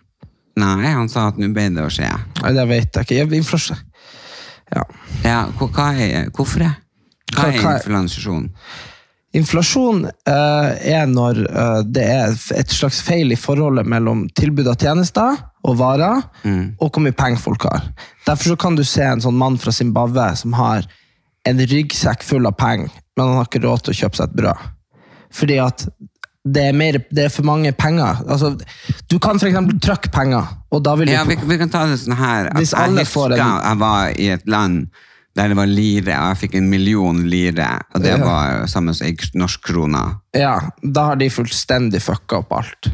[0.57, 2.09] Nei, han sa at nå ble det å skje.
[2.43, 3.17] Nei, det vet jeg ikke.
[3.19, 3.81] Jeg, inflasjon.
[4.73, 4.83] Ja.
[5.25, 6.71] Ja, hva, hva er, hvorfor det?
[7.35, 8.47] Hva Hva- er inflasjon?
[9.35, 14.79] Inflasjon eh, er når eh, det er et slags feil i forholdet mellom tilbud av
[14.81, 16.23] tjenester og varer,
[16.79, 17.89] og hvor mye penger folk har.
[18.27, 20.87] Derfor så kan du se en sånn mann fra Zimbabwe som har
[21.47, 24.37] en ryggsekk full av penger, men han har ikke råd til å kjøpe seg et
[24.39, 24.69] brød.
[25.35, 25.89] Fordi at
[26.47, 28.23] det er, mer, det er for mange penger.
[28.31, 28.53] Altså,
[29.11, 31.99] du kan eksempel trykke penger, og da vil du Ja, vi, vi kan ta det
[32.05, 32.53] sånn her.
[32.55, 34.87] Hvis Jeg husker jeg var i et land
[35.37, 39.07] der det var lire, og jeg fikk en million lire, og det var samme som
[39.11, 40.05] en norsk krone.
[40.37, 42.89] Ja, da har de fullstendig fucka opp alt.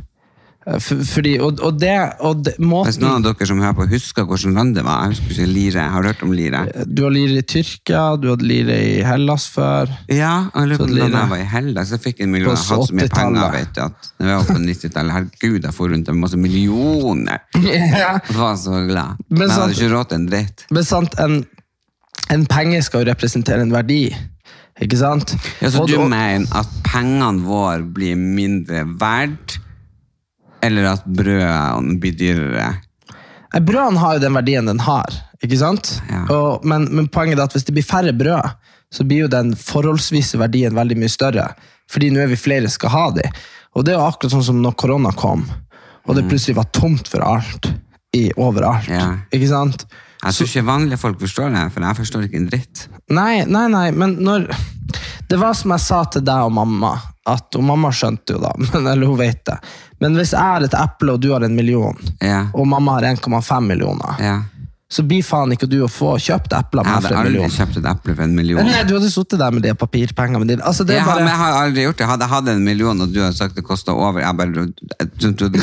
[0.66, 1.90] Eh, fordi, og, og det,
[2.22, 5.08] og det Hvis måten, noen av dere som hører på husker hvordan land det var,
[5.08, 6.60] jeg husker ikke lire, har du hørt om lire?
[6.86, 9.90] Du har lire i Tyrkia, du hadde lire i Hellas før.
[10.06, 11.08] Ja, jeg lurer på om lire.
[11.16, 13.80] jeg var i Hellas, jeg fikk en million, jeg hadde så mye penger, vet du,
[13.88, 17.42] at når jeg var på 90-tallet, herregud, jeg får rundt med masse millioner.
[18.02, 18.12] Ja.
[18.28, 19.18] Jeg var så glad.
[19.28, 20.62] Men Men jeg hadde sant- ikke råd til en dritt.
[20.70, 21.34] Men sant, en,
[22.32, 24.06] en penge skal jo representere en verdi,
[24.82, 25.34] ikke sant?
[25.60, 29.58] Ja, så du mener at pengene våre blir mindre verdt,
[30.62, 32.70] eller at brødene blir dyrere?
[33.52, 35.96] Brødene har jo den verdien den har, ikke sant?
[36.08, 36.24] Ja.
[36.32, 38.54] Og, men, men poenget er at hvis det blir færre brød,
[38.92, 41.50] så blir jo den forholdsvise verdien veldig mye større.
[41.90, 43.24] Fordi nå er vi flere som skal ha de.
[43.76, 45.44] Og det er jo akkurat sånn som når korona kom,
[46.02, 47.70] og det plutselig var tomt for alt.
[48.12, 48.88] I, overalt.
[48.92, 48.96] Mm.
[48.98, 49.04] Ja.
[49.32, 49.86] Ikke sant?
[50.22, 52.84] Jeg tror ikke vanlige folk forstår det, for jeg forstår ikke en dritt.
[53.10, 54.44] Nei, nei, nei, men når
[55.28, 56.92] Det var som jeg sa til deg og mamma,
[57.26, 59.56] at, og mamma skjønte jo da, men, eller hun vet det.
[60.02, 62.44] Men hvis jeg har et eple, og du har en million, Ja.
[62.54, 64.40] og mamma har 1,5 millioner, Ja.
[64.92, 67.54] Så blir faen ikke du å få kjøpt epler Jeg med hadde for en aldri
[67.54, 68.66] kjøpt et eple for en million.
[68.68, 70.64] Nei, du hadde sittet der med de papirpengene dine.
[70.68, 71.24] Altså, det Jeg bare...
[71.24, 72.08] jeg har aldri gjort det.
[72.10, 74.84] Hadde jeg hatt en million, og du hadde sagt det kosta over jeg bare, du,
[75.16, 75.58] du, du, du,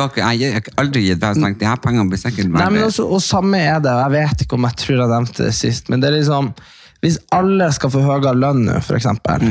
[0.00, 2.88] har ikke, jeg har aldri gitt deg tenkt de her pengene blir sikkert Nei, men
[2.88, 5.54] også, og samme er det, og jeg vet ikke om jeg tror jeg nevnte det
[5.56, 6.50] sist, men det er liksom,
[7.06, 9.46] hvis alle skal få høyere lønn nå, for eksempel,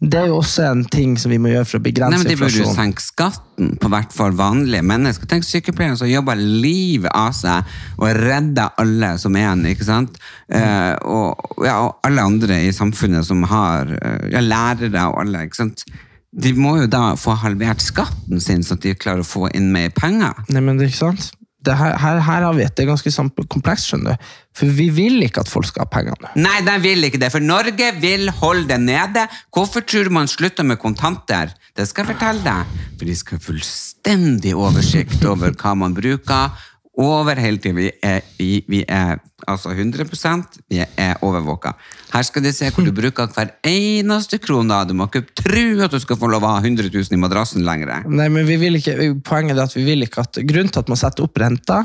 [0.00, 1.84] det er jo også en ting som vi må gjøre for å Mm.
[1.84, 5.28] Nei, begrense men De burde jo senke skatten på hvert fall vanlige mennesker.
[5.28, 9.66] Tenk sykepleierne som jobber livet av seg og redder alle som er igjen.
[9.74, 10.16] ikke sant?
[10.48, 11.36] Eh, og,
[11.66, 15.44] ja, og alle andre i samfunnet som har eh, ja, lærere og alle.
[15.44, 15.84] ikke sant?
[16.32, 19.68] De må jo da få halvert skatten sin, sånn at de klarer å få inn
[19.74, 20.32] mer penger.
[20.48, 21.32] Nei, men det er ikke sant?
[21.66, 23.12] Her, her, her har vi et det er ganske
[23.52, 24.30] komplekst, skjønner du.
[24.56, 26.30] For vi vil ikke at folk skal ha pengene.
[26.40, 29.26] Nei, de vil ikke det, for Norge vil holde det nede.
[29.52, 31.52] Hvorfor tror du man slutter med kontanter?
[31.76, 32.80] Det skal jeg fortelle deg.
[32.96, 36.66] For de skal ha fullstendig oversikt over hva man bruker.
[36.98, 37.76] Over hele tiden.
[37.78, 41.72] Vi er, vi, vi er altså 100% vi er overvåka.
[42.10, 44.80] Her skal de se hvor du bruker hver eneste krone.
[44.88, 47.64] Du må ikke tro at du skal få lov å ha 100 000 i madrassen
[47.66, 48.08] lenger.
[48.10, 50.90] Nei, men vi vil ikke, poenget er at vi vil ikke at Grunnen til at
[50.90, 51.84] man setter opp renta,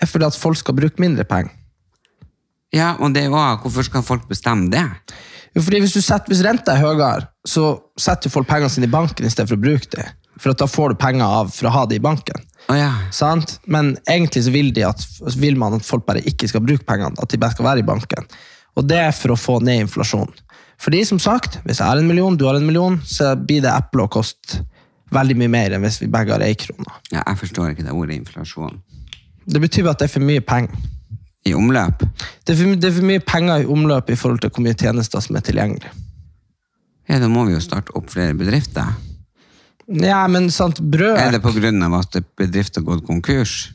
[0.00, 1.52] er fordi at folk skal bruke mindre penger.
[2.74, 4.84] Ja, og det er jo Hvorfor skal folk bestemme det?
[5.56, 8.92] Jo, fordi hvis, du setter, hvis renta er høyere, så setter folk pengene sine i
[8.92, 10.16] banken i stedet for å bruke dem.
[10.38, 12.44] For at da får du penger av for å ha det i banken.
[12.68, 12.90] Å ja.
[13.66, 15.04] Men egentlig så vil, de at,
[15.40, 17.86] vil man at folk bare ikke skal bruke pengene, at de bare skal være i
[17.88, 18.28] banken.
[18.76, 20.34] Og det er for å få ned inflasjonen.
[20.78, 23.72] Fordi som sagt, hvis jeg har en million, du har en million, så blir det
[23.72, 24.60] eple å koste
[25.14, 26.92] veldig mye mer enn hvis vi begge har ei krone.
[27.10, 28.78] ja, Jeg forstår ikke det ordet inflasjon.
[29.48, 30.76] Det betyr at det er for mye penger.
[31.48, 32.02] I omløp?
[32.44, 34.76] Det er, for, det er for mye penger i omløp i forhold til hvor mye
[34.76, 35.90] tjenester som er tilgjengelig.
[37.08, 38.90] Ja, Da må vi jo starte opp flere bedrifter.
[39.88, 41.98] Ja, men sant, brød Er det pga.
[41.98, 43.70] at bedrifter har gått konkurs?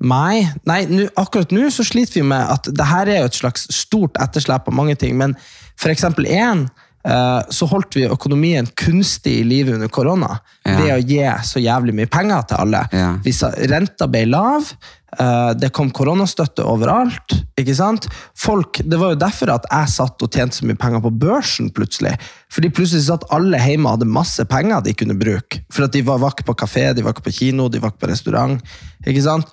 [0.00, 3.38] Nei, nei nu, akkurat nå så sliter vi med at det her er jo et
[3.38, 5.34] slags stort etterslep av mange ting, men
[5.76, 6.66] for eksempel én,
[7.04, 10.76] eh, så holdt vi økonomien kunstig i live under korona Ja.
[10.78, 12.88] ved å gi så jævlig mye penger til alle.
[12.92, 13.16] Ja.
[13.70, 14.72] Renta ble lav,
[15.56, 17.34] det kom koronastøtte overalt.
[17.56, 18.08] ikke sant?
[18.36, 21.70] Folk, Det var jo derfor at jeg satt og tjente så mye penger på børsen
[21.70, 22.16] plutselig.
[22.52, 25.62] Fordi plutselig satt alle hjemme og hadde masse penger de kunne bruke.
[25.72, 27.94] For at de var, var ikke på kafé, de var ikke på kino, de var
[27.94, 28.60] ikke på restaurant.
[29.06, 29.48] ikke sant?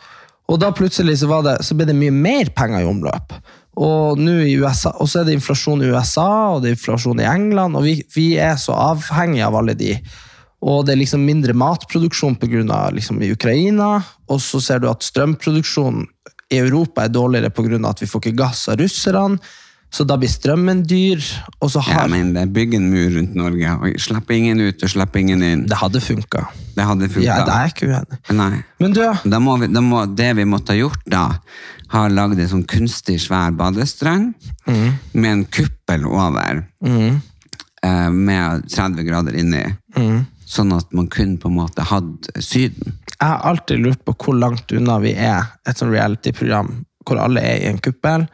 [0.52, 3.38] Og da plutselig så, det, så ble det mye mer penger i omløp.
[3.74, 7.84] Og og så er det inflasjon i USA og det er inflasjon i England, og
[7.84, 9.96] vi, vi er så avhengige av alle de.
[10.64, 12.86] Og det er liksom mindre matproduksjon pga.
[12.96, 13.98] Liksom i Ukraina.
[14.32, 16.06] Og så ser du at strømproduksjonen
[16.54, 17.90] i Europa er dårligere pga.
[17.90, 19.40] at vi får ikke gass av russerne.
[19.94, 21.22] så da blir strømmen dyr,
[21.62, 24.82] og så Ja, har men det bygger en mur rundt Norge, og slipp ingen ut
[24.82, 25.68] og slipp ingen inn.
[25.70, 26.48] Det hadde funka.
[26.74, 27.22] Det hadde funka.
[27.28, 28.18] Ja, det er jeg ikke uenig.
[28.34, 28.64] Nei.
[28.80, 31.38] Men du, Da må vi, da må, det vi måtte ha gjort da,
[31.90, 34.34] har lagd en sånn kunstig svær badestrand
[34.66, 34.98] Mm.
[35.14, 37.22] med en kuppel over, Mm.
[38.12, 40.26] med 30 grader inni, Mm.
[40.50, 42.98] Sånn at man kunne på en måte hadde Syden.
[43.14, 47.42] jeg har alltid lurt på hvor langt unna vi er et sånn reality-program hvor alle
[47.44, 48.26] er i en kuppel,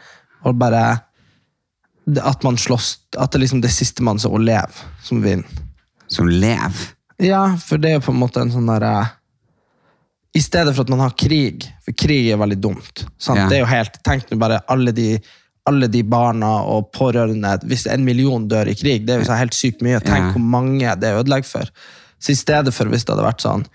[0.45, 0.83] og bare
[2.17, 5.65] at man slåss, at det er liksom det siste man som lever, som vinner.
[6.09, 6.93] Som lever.
[7.21, 9.09] Ja, for det er jo på en måte en sånn derre
[10.37, 13.03] I stedet for at man har krig, for krig er veldig dumt.
[13.27, 13.47] Ja.
[13.49, 15.15] Det er jo helt, Tenk nå bare alle de,
[15.69, 19.37] alle de barna og pårørende Hvis en million dør i krig, det er jo så
[19.39, 20.01] helt sykt mye.
[20.03, 20.33] Tenk Ja.
[20.35, 21.69] hvor mange det ødelegger for.
[22.19, 23.65] Så i stedet for hvis det hadde vært sånn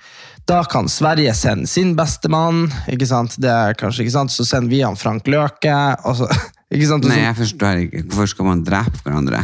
[0.45, 3.39] da kan Sverige sende sin bestemann, ikke sant?
[3.41, 4.29] Det er kanskje ikke sant?
[4.35, 5.73] så sender vi han Frank Løke.
[6.19, 6.27] Så,
[6.75, 7.07] ikke sant?
[7.07, 8.03] Så- Nei, jeg forstår ikke.
[8.11, 9.41] Hvorfor skal man drepe hverandre?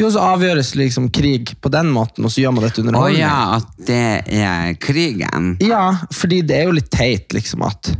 [0.00, 3.02] jo, så avgjøres liksom krig på den måten, og så gjør man dette under Å
[3.02, 3.20] holdning.
[3.20, 5.50] ja, at det er krigen.
[5.60, 5.82] Ja,
[6.14, 7.90] fordi det er jo litt teit, liksom, at,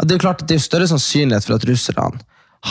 [0.00, 2.22] at Det er jo klart at det er større sannsynlighet for at russerne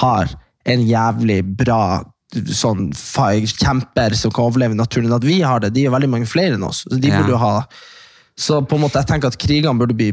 [0.02, 0.34] har
[0.66, 5.74] en jævlig bra sånn kjemper som kan overleve i naturen, enn at vi har det.
[5.76, 6.84] De er veldig mange flere enn oss.
[6.90, 7.22] Så de Ja.
[7.22, 7.68] burde ha
[8.36, 10.12] så på en måte, jeg tenker at krigene burde bli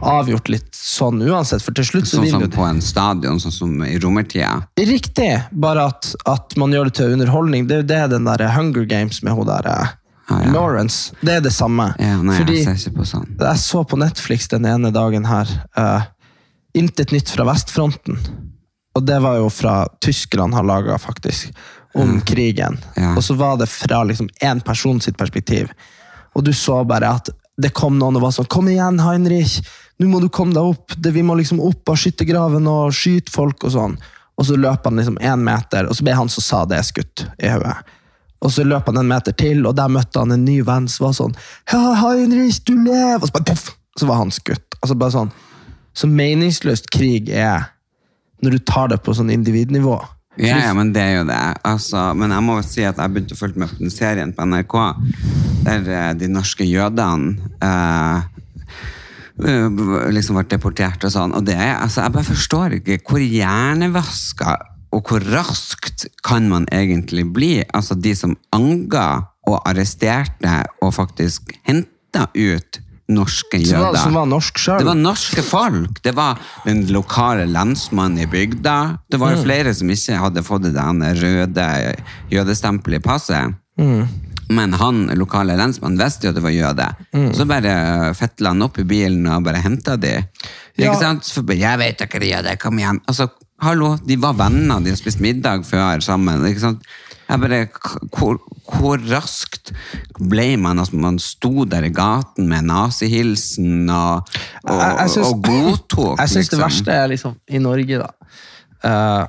[0.00, 3.52] avgjort litt sånn uansett, for til slutt så Sånn som jo på en stadion, sånn
[3.52, 4.68] som i romertida.
[4.78, 7.66] Riktig, bare at, at man gjør det til underholdning.
[7.66, 9.86] Det er det den der Hunger Games med hun der eh,
[10.28, 10.50] Ah, ja.
[10.50, 11.94] Lawrence, det er det samme.
[12.00, 13.38] Ja, nei, Fordi- jeg ser ikke på sånn.
[13.38, 16.02] Jeg så på Netflix den ene dagen her uh,
[16.74, 18.18] Intet nytt fra Vestfronten.
[18.96, 21.52] Og det var jo fra Tyskland har laga, faktisk,
[21.94, 22.78] om krigen.
[22.96, 23.12] Ja.
[23.16, 25.68] Og så var det fra liksom én person sitt perspektiv.
[26.36, 29.60] Og du så bare at det kom noen og var sånn Kom igjen, Heinrich!
[29.96, 30.96] Nå må du komme deg opp!
[30.96, 33.98] Det, vi må liksom opp av skyttergraven og skyte folk og sånn.
[34.36, 37.24] Og så løp han liksom én meter, og så ble han som sa det, skutt
[37.40, 37.76] i hodet.
[38.44, 41.08] Og så løp han en meter til, og der møtte han en ny venn som
[41.08, 41.38] var sånn
[41.72, 43.22] Ja, Heinrich, du lever!
[43.22, 43.70] Og så bare poff!
[43.96, 44.76] Så var han skutt.
[44.82, 45.32] Altså bare sånn
[45.96, 47.70] Så meningsløst krig er
[48.44, 49.96] når du tar det på sånn individnivå.
[50.36, 51.40] Ja, ja, men det er jo det.
[51.64, 54.34] Altså, men jeg må jo si at jeg begynte å følge med på den serien
[54.36, 54.76] på NRK,
[55.64, 58.26] der eh, de norske jødene eh,
[59.48, 59.80] eh,
[60.12, 61.32] liksom ble deportert og sånn.
[61.38, 64.58] Og det altså, jeg bare forstår ikke hvor hjernevaska
[64.96, 67.54] og hvor raskt kan man egentlig bli?
[67.74, 69.08] Altså de som anga
[69.48, 73.98] og arresterte og faktisk henta ut norske jøder.
[74.00, 74.78] som var norsk selv.
[74.82, 76.02] Det var norske folk.
[76.02, 78.98] Det var den lokale lensmannen i bygda.
[79.10, 80.74] Det var jo flere som ikke hadde fått det
[81.22, 81.68] røde
[82.32, 83.54] jødestempelet i passet.
[84.48, 86.86] Men han lokale lensmannen visste jo at det var jøde.
[87.34, 90.14] Så bare fetla han opp i bilen og bare henta de.
[90.76, 90.90] Ja.
[90.90, 91.26] Ikke sant?
[91.32, 93.00] For, jeg vet ikke det jøde, kom igjen.
[93.08, 93.30] Altså,
[93.64, 96.44] hallo, de var venner, de har spist middag før sammen.
[96.50, 96.84] Ikke sant?
[97.28, 97.60] Jeg bare,
[98.14, 98.36] hvor,
[98.76, 99.72] hvor raskt
[100.20, 104.28] ble man at man sto der i gaten med nazihilsen og,
[104.64, 106.18] og, Jeg- jeg synes, og godtok?
[106.22, 106.64] Jeg syns det liksom.
[106.66, 108.10] verste er liksom i Norge, da.
[108.86, 109.24] Uh,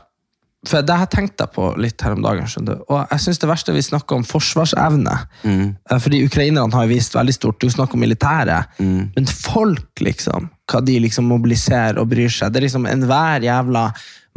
[0.68, 2.48] for det har jeg tenkt deg på litt her om dagen.
[2.50, 2.82] skjønner du.
[2.92, 5.14] Og jeg synes det verste er vi snakker om forsvarsevne.
[5.48, 5.68] Mm.
[6.02, 7.60] fordi ukrainerne har vist veldig stort.
[7.62, 8.66] Du snakker om militæret.
[8.82, 10.50] Men folk, liksom.
[10.68, 12.52] Hva de liksom mobiliserer og bryr seg.
[12.52, 13.86] Det er liksom enhver jævla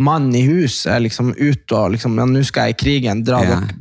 [0.01, 3.25] mann i hus er liksom ute og liksom ja, Nå skal jeg i krigen.
[3.27, 3.61] Dra Ja.
[3.61, 3.77] dere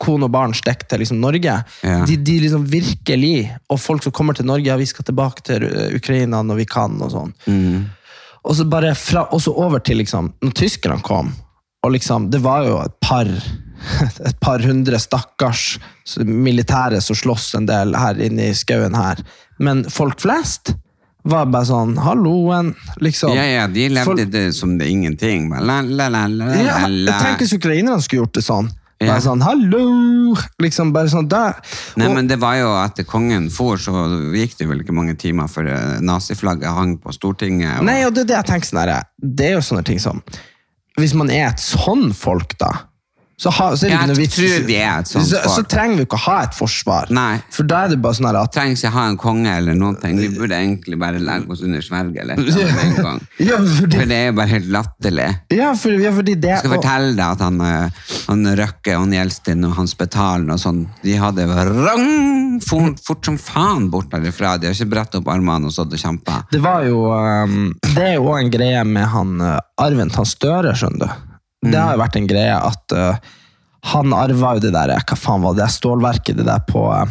[0.00, 1.58] kone og barn stikk til liksom Norge.
[1.84, 1.96] Ja.
[2.08, 5.66] De, de liksom virkelig, Og folk som kommer til Norge, ja, vi skal tilbake til
[5.98, 6.94] Ukraina når vi kan.
[7.04, 7.34] og sånn.
[7.46, 7.82] Mm.
[8.48, 11.34] Og så bare fra, og så over til liksom, når tyskerne kom,
[11.84, 13.28] og liksom, det var jo et par,
[14.30, 15.74] et par hundre stakkars
[16.24, 19.20] militære som slåss en del her inne i skauen her.
[19.60, 20.72] Men folk flest
[21.22, 23.34] var bare sånn, halloen, liksom.
[23.36, 24.26] Ja, ja, de levde For...
[24.32, 25.50] det som det er ingenting.
[25.52, 27.18] La, la, la, la, Ja, la.
[27.20, 28.70] Tenk hvis ukrainerne skulle gjort det sånn.
[29.00, 30.34] Bare sånn, hallo!
[30.60, 31.56] Liksom bare sånn der.
[31.96, 33.94] Nei, Og- men det var jo etter kongen for, så
[34.36, 37.78] gikk det vel ikke mange timer før eh, naziflagget hang på Stortinget.
[37.78, 40.22] Og, Nei, og det er det jeg tenker sånn
[41.00, 42.89] Hvis man er et sånn folk, da,
[43.40, 46.24] så, ha, så jeg tror vi er et sånt så, så trenger vi ikke å
[46.26, 47.08] ha et forsvar.
[47.16, 47.38] Nei.
[47.54, 50.18] For da er det bare sånn at trenger ikke ha en konge eller noen ting.
[50.20, 53.22] Vi burde egentlig bare legge oss under sverget eller noe en gang.
[53.40, 55.28] Ja, fordi, For det er jo bare helt latterlig.
[55.56, 59.14] ja, for, ja, fordi det Jeg skal fortelle deg at han, eh, han Røkke og
[59.16, 64.58] Gjelsten og Hans Betalen og sånn, de hadde rang, fort, fort som faen bort derifra.
[64.60, 66.42] De har ikke brett opp armene og stått og kjempa.
[66.52, 70.28] Det var jo um, Det er jo òg en greie med han uh, Arvent han
[70.28, 71.29] Støre, skjønner du.
[71.60, 73.32] Det har jo vært en greie at uh,
[73.92, 75.68] han arva jo det der Hva faen var det?
[75.72, 77.04] stålverket det der på uh,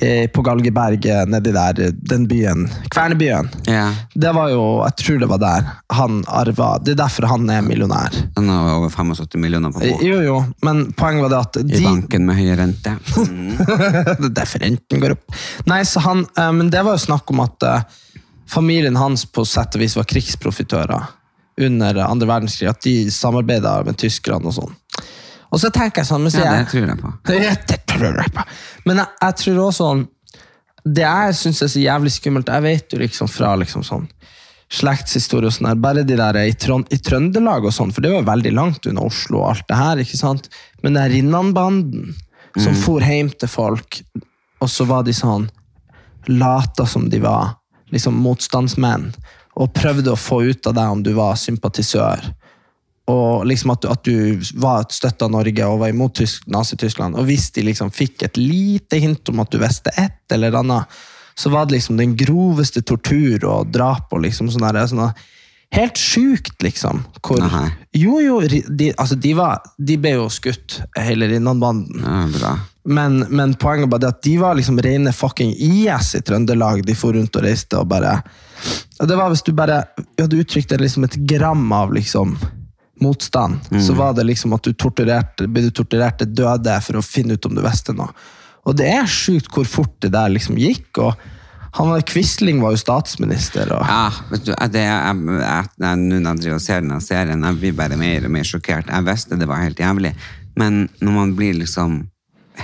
[0.00, 3.48] eh, på Galgeberg, eh, nedi der, eh, den byen, Kvernebyen.
[3.66, 3.94] Ja.
[4.14, 6.78] Det var jo, jeg tror det var der, han arva.
[6.82, 8.14] Det er derfor han er millionær.
[8.36, 10.02] Han har over 75 millioner på Eh, bok.
[10.02, 12.96] Jo, jo, men poenget var det at I banken med høy rente.
[13.26, 13.56] Mm.
[13.56, 15.34] det er derfor renten går opp.
[15.66, 17.82] Nei, så han, eh, men det var jo snakk om at eh,
[18.48, 21.15] familien hans på sett og vis var krigsprofitører
[21.60, 24.74] under andre verdenskrig, at de samarbeidet med tyskerne og sånn.
[25.54, 27.12] Og så tenker jeg sånn, Ja, det tror jeg på.
[27.70, 28.44] Det tror jeg på.
[28.84, 30.04] Men jeg, jeg tror også sånn,
[30.86, 34.04] det jeg syns er så jævlig skummelt, jeg vet jo liksom fra liksom sånn
[34.76, 38.12] slektshistorie og sånn her, bare de der i, Trond, i Trøndelag og sånn, for det
[38.12, 40.48] var veldig langt unna Oslo og alt det her, ikke sant?
[40.82, 42.16] Men den Rinnan-banden
[42.56, 44.00] som for hjem til folk,
[44.62, 45.46] og så var de sånn,
[46.26, 47.56] lata som de var
[47.94, 49.12] liksom motstandsmenn,
[49.56, 52.26] og prøvde å få ut av deg om du var sympatisør
[53.06, 57.28] og liksom at du, at du var støtta Norge og var imot Tysk, Nazi-Tyskland, og
[57.28, 60.90] hvis de liksom fikk et lite hint om at du visste ett eller annet,
[61.38, 65.10] så var det liksom den groveste tortur og drap og liksom sånn der, sånn
[65.74, 67.00] Helt sjukt, liksom.
[67.26, 67.40] Hvor,
[67.90, 72.04] jo, jo, de, altså de, var, de ble jo skutt, hele Rinnan-banden.
[72.38, 72.52] Ja.
[72.86, 76.84] Men, men poenget var det at de var liksom rene fucking IS i Trøndelag.
[76.86, 78.14] De for rundt og reiste og bare
[78.98, 79.82] Det var hvis du bare
[80.18, 82.36] hadde uttrykt det liksom et gram av liksom
[83.00, 87.04] motstand, så var det liksom at du torturerte, ble du torturert til døde for å
[87.04, 88.08] finne ut om du visste noe.
[88.66, 90.88] Og det er sjukt hvor fort det der liksom gikk.
[90.98, 91.12] og
[91.76, 93.68] han var, Quisling var jo statsminister.
[93.76, 97.00] og Ja, vet du, det, jeg, jeg, jeg, nå når jeg driver og ser denne
[97.04, 98.88] serien, jeg blir bare mer og mer sjokkert.
[98.88, 100.14] Jeg visste det var helt jævlig,
[100.56, 102.06] men når man blir liksom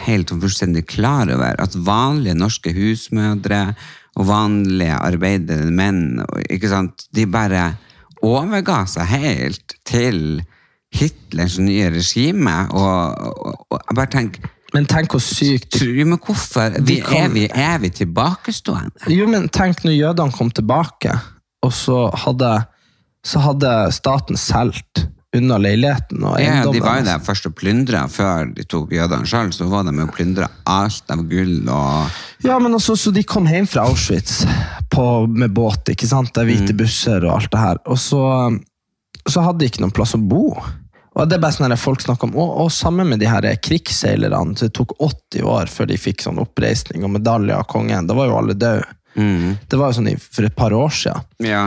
[0.06, 3.74] helt og fullstendig klar over at vanlige norske husmødre
[4.16, 6.02] og vanlige arbeidende menn,
[6.52, 7.70] ikke sant, de bare
[8.22, 10.42] overga seg helt til
[10.92, 16.18] Hitlers nye regime, og, og, og jeg bare tenker, Men tenk hvor sykt tror- men
[16.24, 16.76] hvorfor?
[16.80, 19.08] Vi, kom- er, vi, er vi tilbakestående?
[19.12, 21.12] Jo, men tenk når jødene kom tilbake,
[21.62, 22.52] og så hadde,
[23.24, 28.04] så hadde staten solgt unna leiligheten og Ja, de var jo der først og plyndra
[28.12, 29.52] før de tok jødene sjøl.
[29.54, 33.48] Så var de jo plyndra alt av gull og Ja, men også, så de kom
[33.48, 34.42] hjem fra Auschwitz
[34.92, 36.32] på, med båt, ikke sant?
[36.34, 37.80] Det er hvite busser og alt det her.
[37.86, 38.22] Og så,
[39.24, 40.50] så hadde de ikke noen plass å bo.
[41.12, 44.56] Og det er bare sånn folk snakker om, og, og sammen med de her krigsseilerne,
[44.58, 48.08] det tok 80 år før de fikk sånn oppreisning og medalje av kongen.
[48.08, 48.88] Da var jo alle døde.
[49.12, 51.28] Det var jo sånn i, for et par år siden.
[51.44, 51.66] Ja.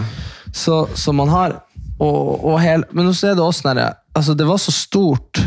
[0.49, 1.59] Så, så man har
[1.99, 5.39] og, og hel, Men så er det også sånn altså Det var så stort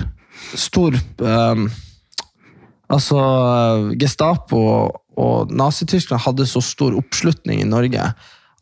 [0.57, 1.67] Stor um,
[2.89, 3.21] Altså
[4.01, 4.63] Gestapo
[5.19, 8.05] og Nazi-Tyskland hadde så stor oppslutning i Norge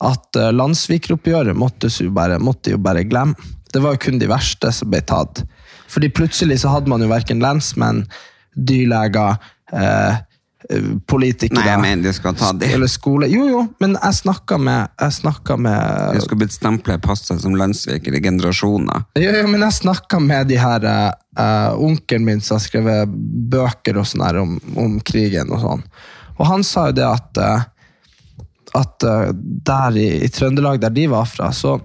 [0.03, 1.87] at uh, landssvikeroppgjøret måtte,
[2.43, 3.37] måtte jo bare glemme.
[3.71, 5.43] Det var jo kun de verste som ble tatt.
[5.91, 8.03] Fordi plutselig så hadde man jo verken lensmenn,
[8.57, 9.37] dyrleger,
[9.71, 10.15] eh, eh,
[11.07, 12.69] politikere Nei, jeg mener de skal ta det.
[12.75, 13.29] eller skole.
[13.31, 18.21] Jo, jo, men jeg snakka med, jeg med Du stempla i passet som landssviker i
[18.23, 19.07] generasjoner.
[19.19, 23.15] Jo, jo, men jeg snakka med de her eh, Onkelen min som har skrevet
[23.51, 25.85] bøker og sånn her om, om krigen og sånn.
[26.37, 27.65] Og han sa jo det at uh,
[28.77, 29.29] at uh,
[29.65, 31.77] der i, i Trøndelag, der de var fra, så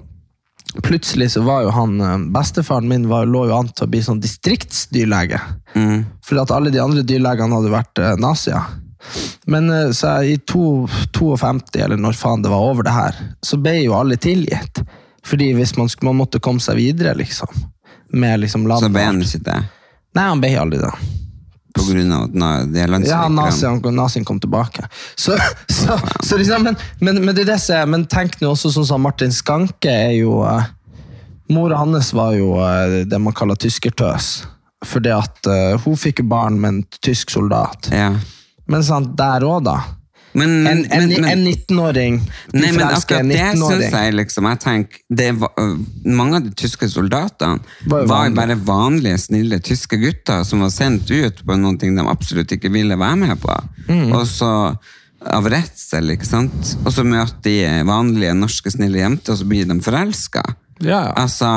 [0.80, 4.00] plutselig så var jo han eh, Bestefaren min var, lå jo an til å bli
[4.04, 5.40] sånn distriktsdyrlege.
[5.74, 6.04] Mm.
[6.24, 8.72] Fordi at alle de andre dyrlegene hadde vært eh, nazier.
[9.50, 11.32] Men så så i 52,
[11.82, 14.78] eller når faen det var over det her, så ble jo alle tilgitt.
[15.26, 17.50] Fordi hvis man, man måtte komme seg videre, liksom.
[18.12, 19.58] Med liksom Så ble han ikke det.
[20.14, 20.92] Nei, han ble aldri det.
[21.72, 24.84] På grunn av at na- de er Ja, nazien, nazien kom tilbake.
[25.16, 25.36] Så,
[25.68, 28.72] så, så liksom, men, men, men det er det som er, men tenk nå også
[28.74, 30.66] sånn som Martin Skanke er jo uh,
[31.52, 34.44] Mora hans var jo uh, det man kaller tyskertøs.
[34.84, 37.90] Fordi at uh, hun fikk barn med en tysk soldat.
[37.92, 38.12] Ja.
[38.70, 39.78] Men sant, der òg, da.
[40.32, 42.14] Men, En, en, men, en 19-åring
[42.54, 43.82] Nei, men akkurat det 19-åring.
[43.82, 45.74] syns jeg liksom Jeg tenker, det var, øh,
[46.08, 51.10] Mange av de tyske soldatene Var var, bare vanlige, snille tyske gutter som var sendt
[51.12, 53.54] ut på noen ting de absolutt ikke ville være med på.
[53.88, 54.10] Mm.
[54.16, 54.50] Og så
[55.22, 56.72] av redsel, ikke sant?
[56.82, 60.42] Og så møter de vanlige norske, snille jenter, og så blir de forelska.
[60.82, 61.12] Ja, ja.
[61.22, 61.50] Altså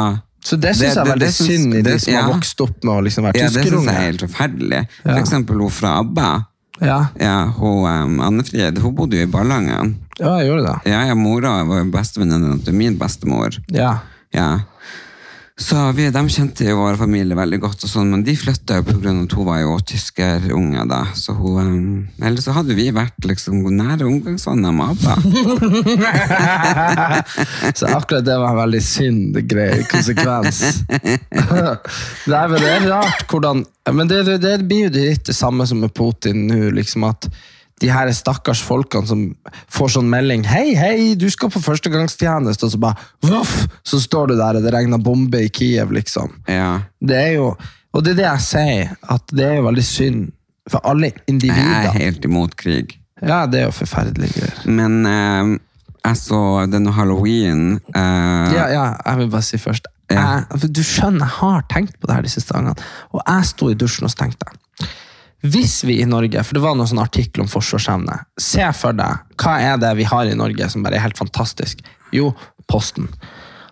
[0.46, 3.00] Så det syns jeg er veldig synd i de som har vokst opp med å
[3.08, 4.82] liksom være Ja, det syns jeg er helt forferdelig.
[4.86, 5.08] Ja.
[5.08, 6.34] For eksempel hun fra ABBA.
[6.82, 7.08] Ja.
[7.20, 9.96] Ja, hun, um, Anne-Frid, hun bodde jo i Ballangen.
[10.20, 10.92] ja, jeg gjorde det.
[10.92, 13.56] Ja, ja, mora var jo bestevenninnen til min bestemor.
[13.72, 13.98] Ja.
[14.36, 14.50] Ja.
[15.58, 18.84] Så vi, de kjente jo vår familie veldig godt, og sånn, men de flytta jo
[18.90, 19.14] pga.
[19.24, 20.84] at hun var jo tyskerunge.
[20.92, 21.06] da.
[21.16, 25.16] Så hun, um, Eller så hadde vi vært liksom nære omgangsvenner med ABBA.
[27.80, 30.84] Så akkurat det var en veldig synd grei konsekvens.
[32.32, 33.64] Nei, men det er rart hvordan
[33.96, 37.30] Men det, det, det blir jo litt det samme som med Putin nå, liksom at
[37.82, 39.24] de her stakkars folkene som
[39.74, 44.32] får sånn melding Hei, hei, du skal på førstegangstjeneste, og så bare voff, så står
[44.32, 46.38] du der, og det regner bombe i Kiev, liksom.
[46.48, 46.86] Ja.
[47.04, 47.52] Det er jo,
[47.92, 50.30] og det er det jeg sier, at det er jo veldig synd
[50.72, 51.84] for alle individer.
[51.84, 52.96] Jeg er helt imot krig.
[53.22, 54.64] Ja, det er jo forferdelige greier.
[54.68, 55.52] Men eh,
[56.06, 59.92] jeg så denne halloween eh, Ja, ja, jeg vil bare si først.
[60.12, 62.76] Jeg, du skjønner, jeg har tenkt på det her de siste dagene,
[63.12, 64.54] og jeg sto i dusjen og tenkte
[65.52, 69.24] hvis vi i Norge, for det var noen sånn artikkel om forsvarsevne, se for deg,
[69.42, 71.84] hva er det vi har i Norge som bare er helt fantastisk?
[72.16, 72.32] Jo,
[72.72, 73.10] posten.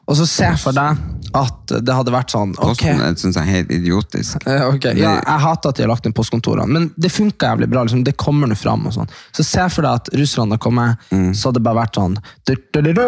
[0.03, 0.99] Og så se for deg
[1.33, 4.43] at det hadde vært sånn, ok, Posten syns jeg er helt idiotisk.
[4.45, 4.97] Eh, okay.
[4.99, 7.85] Ja, jeg hater at de har lagt inn postkontorene, men det funka jævlig bra.
[7.87, 8.03] Liksom.
[8.05, 8.85] Det kommer nå fram.
[8.85, 9.09] og sånn.
[9.33, 12.53] Så se for deg at Russland har kommet, så hadde det bare vært sånn du,
[12.75, 13.01] du, du,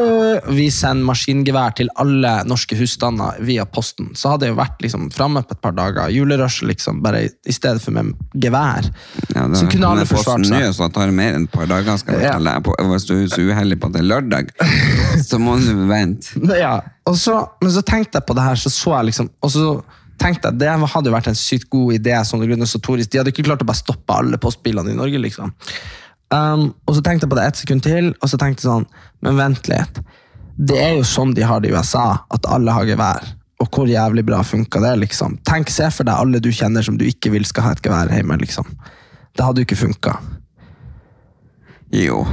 [0.55, 4.09] Vi sender maskingevær til alle norske husstander via posten.
[4.17, 6.09] Så hadde det jo vært liksom, framme på et par dager.
[6.15, 8.89] Julerush, liksom, bare i, stedet for med gevær.
[9.35, 10.71] Ja, det, så kunne alle forsvart nå, seg.
[10.79, 12.01] så tar det mer enn et par dager.
[12.01, 12.57] skal jeg Ja.
[12.65, 14.51] På- Hvis du er så uheldig på at det er lørdag,
[15.29, 16.39] så må du vente.
[16.57, 19.51] Ja, og så, men så tenkte jeg på det her, så så jeg liksom Og
[19.53, 19.65] så
[20.21, 22.15] tenkte jeg, det hadde jo vært en sykt god idé.
[22.25, 23.11] Sånn organisatorisk.
[23.11, 25.53] De hadde ikke klart å bare stoppe alle postbilene i Norge, liksom.
[26.33, 28.88] Um, og så tenkte jeg på det ett sekund til, og så tenkte jeg sånn
[29.21, 29.99] Men vent litt.
[30.55, 33.27] Det er jo sånn de har det i USA, at alle har gevær.
[33.61, 35.38] Og hvor jævlig bra funka det, liksom.
[35.47, 38.11] Tenk, Se for deg alle du kjenner som du ikke vil skal ha et gevær
[38.11, 38.67] hjemme, liksom.
[39.36, 40.15] Det hadde jo ikke funka.
[41.95, 42.25] Jo,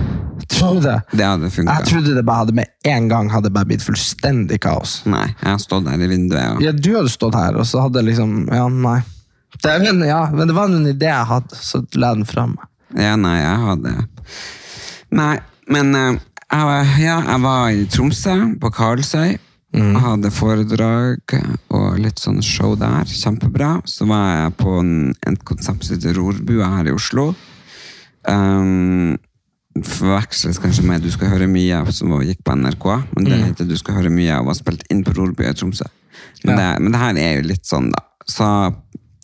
[0.50, 0.96] Tror du det?
[1.14, 1.74] det hadde funka.
[1.78, 4.96] Jeg trodde det bare hadde med en gang hadde bare blitt fullstendig kaos.
[5.06, 7.84] Nei, jeg har stått her i vinduet og Ja, du hadde stått her, og så
[7.86, 8.98] hadde liksom Ja, nei.
[9.62, 12.68] Det, men, ja, men det var en idé jeg hadde, så la den den meg.
[12.98, 13.92] Ja, nei, jeg hadde
[15.12, 15.32] Nei,
[15.68, 19.38] men eh, jeg, var- ja, jeg var i Tromsø, på Karlsøy.
[19.72, 19.92] Mm.
[19.94, 21.34] Jeg hadde foredrag
[21.72, 23.06] og litt sånn show der.
[23.08, 23.78] Kjempebra.
[23.88, 24.92] Så var jeg på en,
[25.28, 25.36] en
[25.94, 27.30] heter Rorbua her i Oslo.
[28.28, 29.16] Um,
[29.80, 32.86] forveksles kanskje med Du skal høre mye, av', som gikk på NRK.
[33.16, 33.30] Men Mm.
[33.30, 35.84] det heter Du skal høre mye av' og spilt inn på Rorby i Tromsø.
[36.44, 38.00] Men, det, men det her er jo litt sånn, da.
[38.28, 38.74] Så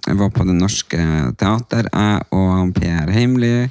[0.07, 0.99] jeg var på Det Norske
[1.37, 3.69] Teater, jeg og han Per Heimly,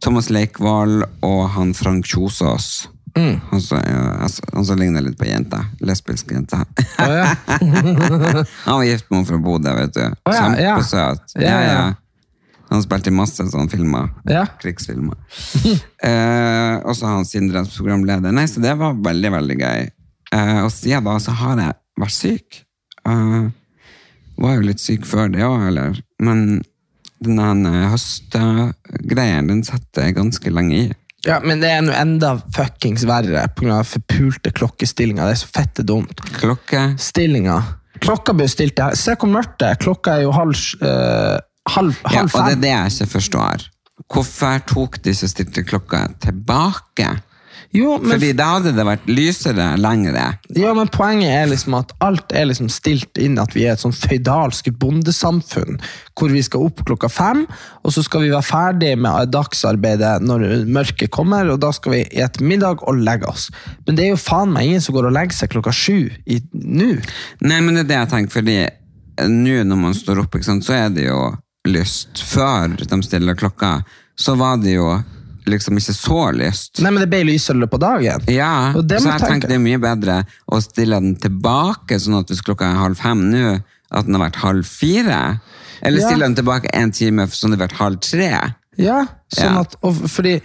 [0.00, 2.88] Thomas Leikvoll og han Frank Kjosås.
[3.16, 3.40] Mm.
[3.50, 3.78] Han, som,
[4.22, 5.64] altså, han som ligner litt på jenta.
[5.80, 6.60] Lesbisk jente.
[6.98, 7.34] ja.
[8.64, 10.00] han var gift med henne fra Bodø, vet du.
[10.00, 10.76] Ja, ja.
[10.76, 11.34] Kjempesøt.
[11.42, 11.94] Ja, ja.
[12.68, 14.10] Han spilte i masse sånne filmer.
[14.28, 14.44] Ja.
[14.60, 15.16] Krigsfilmer.
[16.08, 18.34] eh, og så har han som programleder.
[18.34, 19.86] Nei, så det var veldig, veldig gøy.
[20.36, 22.60] Eh, og siden da så har jeg vært syk.
[23.08, 23.48] Eh,
[24.38, 26.62] var jo litt syk før det òg, eller Men
[27.24, 30.84] den høstgreien, den setter jeg ganske lenge i.
[31.26, 33.80] ja, Men det er nå enda fuckings verre pga.
[33.82, 35.26] forpulte klokkestillinga.
[35.26, 36.22] Det er så fette dumt.
[36.38, 37.58] Klokke Stillinga.
[37.98, 38.94] Klokka blir stilt der.
[38.94, 39.78] Se hvor mørkt det er.
[39.82, 40.54] Klokka er jo halv,
[40.86, 41.38] eh,
[41.76, 43.68] halv, Ja, halv og det er det jeg ikke forstår.
[44.08, 47.16] Hvorfor tok de som stilte klokka tilbake?
[47.76, 50.22] Jo, men, Fordi da hadde det vært lysere lengre.
[50.56, 53.82] ja, men poenget er liksom at alt er liksom stilt inn at vi er et
[53.82, 55.76] sånn føydalsk bondesamfunn,
[56.16, 57.42] hvor vi skal opp klokka fem,
[57.84, 62.00] og så skal vi være ferdig med dagsarbeidet når mørket kommer, og da skal vi
[62.24, 63.50] et middag og legge oss.
[63.84, 66.08] Men det er jo faen meg ingen som går og legger seg klokka sju
[66.54, 66.88] nå.
[67.44, 68.58] Nei, men det er det jeg tenker, fordi
[69.28, 71.20] nå når man står opp, sant, så er det jo
[71.66, 72.20] lyst.
[72.22, 73.82] Før de stiller klokka,
[74.18, 74.88] så var det jo
[75.48, 76.80] liksom ikke så lyst.
[76.84, 78.24] Nei, men det ble lysere på dagen.
[78.28, 82.28] Ja, så jeg tenke- tenker det er mye bedre å stille den tilbake, sånn at
[82.28, 85.40] hvis klokka er halv fem nå, at den har vært halv fire.
[85.82, 86.06] Eller Ja.
[86.08, 88.54] stille den tilbake en time, sånn at det har vært halv tre.
[88.76, 89.60] Ja, sånn Ja.
[89.60, 90.40] at, og, fordi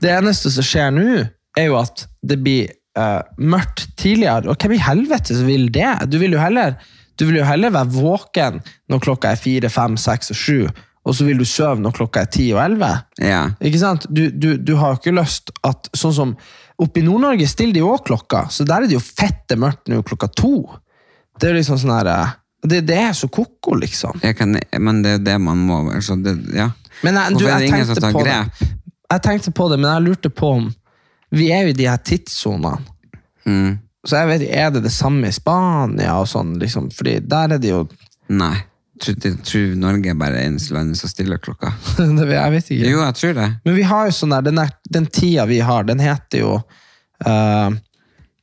[0.00, 4.48] det eneste som skjer nå, er jo at det blir uh, mørkt tidligere.
[4.48, 6.10] Og hvem i helvete vil det?
[6.10, 6.76] Du vil jo heller,
[7.20, 10.56] du vil jo heller være våken når klokka er fire, fem, seks og sju,
[11.06, 12.90] og så vil du sove når klokka er ti og elleve.
[13.20, 13.44] Ja.
[13.60, 14.06] Ikke sant?
[14.08, 16.34] Du, du, du har jo ikke lyst at Sånn som
[16.80, 19.90] oppe i Nord-Norge stiller de jo også klokka, så der er det jo fette mørkt
[19.92, 20.54] nå klokka to.
[21.40, 24.20] Det er liksom sånn her eh, det, det er så ko-ko, liksom.
[24.24, 26.68] Jeg kan, men det er det man må så det, ja.
[27.04, 28.58] Men jeg, du, Hvorfor er det ingen som tar på grep?
[28.60, 28.70] det.
[29.10, 30.66] Jeg tenkte på det, men jeg lurte på om
[31.30, 32.74] Vi er jo i de her tidssonene.
[33.46, 33.78] Mm.
[34.06, 36.54] Så jeg vet, Er det det samme i Spania og sånn?
[36.60, 36.88] liksom?
[36.94, 37.84] Fordi der er det jo
[38.30, 38.56] Nei.
[39.00, 41.72] Tror, jeg tror Norge er bare eneste landet som stiller klokka.
[41.96, 42.90] det, Jeg vet ikke.
[42.92, 43.46] Jo, jeg tror det.
[43.64, 44.60] Men vi har jo sånn der, den,
[44.92, 47.70] den tida vi har, den heter jo uh,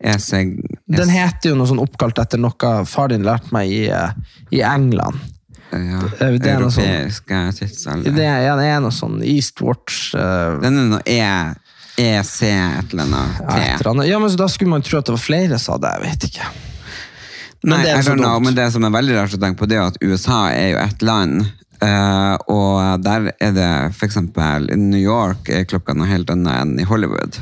[0.01, 0.64] Jeg
[0.97, 4.64] Den heter jo noe sånn oppkalt etter noe far din lærte meg i, eh, i
[4.66, 5.22] England.
[5.72, 8.18] ja, det er sånn- europeiske tidsalder.
[8.18, 11.22] Det ja, det er noe sånn Eastwatch uh, Den er noe E,
[11.98, 13.38] EC et eller annet.
[13.82, 13.93] T.
[14.08, 15.93] Ja, men så Da skulle man tro at det var flere hadde det.
[15.98, 16.50] Jeg vet ikke.
[17.64, 19.68] Men Nei, det er så know, men det som er veldig rart å tenke på,
[19.70, 23.72] det er at USA er jo et land Eh, og der er det
[24.08, 27.38] eksempel I New York er klokka noe helt annet enn i Hollywood.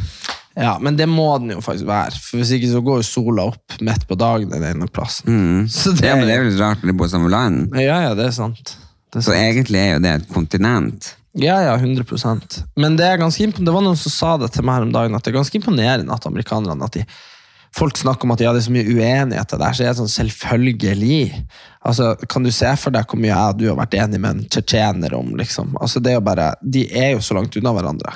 [0.56, 2.16] Ja, men det må den jo faktisk være.
[2.20, 5.68] For Hvis ikke så går jo sola opp midt på dagen den ene plassen.
[5.72, 7.76] Så det, Ja, men det er jo litt rart når de bor i samme land.
[7.80, 8.76] ja, ja, det er sant.
[9.12, 11.14] Det er Så egentlig er jo det et kontinent.
[11.36, 12.06] Ja, ja, 100
[12.80, 13.68] Men det er ganske imponerende.
[13.72, 15.58] det var noen som sa det til meg her om dagen, at det er ganske
[15.60, 17.06] imponerende at amerikanerne at de,
[17.76, 20.12] Folk snakker om at ja, det er så mye uenigheter der, så er det sånn
[20.14, 21.42] selvfølgelig.
[21.84, 24.30] Altså, Kan du se for deg hvor mye jeg og du har vært enig med
[24.30, 25.34] en tsjetsjener om?
[25.36, 25.74] liksom?
[25.84, 28.16] Altså, det er jo bare, De er jo så langt unna hverandre.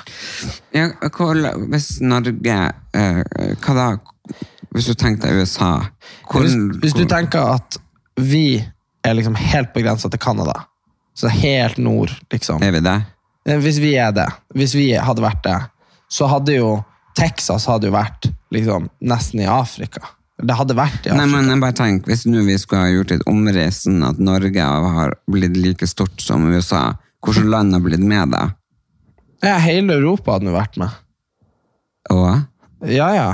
[0.72, 1.36] Ja, hvor,
[1.74, 2.56] hvis Norge
[2.96, 3.20] eh,
[3.60, 3.86] Hva da?
[4.72, 5.70] Hvis du tenker deg USA
[6.30, 7.76] hvor, Hvis, hvis du tenker at
[8.16, 8.62] vi
[9.04, 10.56] er liksom helt på grensa til Canada,
[11.20, 12.96] så helt nord, liksom Er vi det?
[13.48, 15.58] Eh, Hvis vi er det, hvis vi hadde vært det,
[16.10, 16.70] så hadde jo
[17.18, 20.00] Texas hadde jo vært liksom nesten i Afrika.
[20.40, 21.18] Det hadde vært i Afrika.
[21.20, 24.18] Nei, men jeg bare tenk, Hvis nå vi skulle ha gjort et omreis sånn at
[24.22, 26.94] Norge har blitt like stort som USA,
[27.26, 28.46] hvilke land har blitt med da?
[29.42, 30.90] ja, hele Europa hadde nå vært med.
[32.12, 33.30] Og Ja, ja.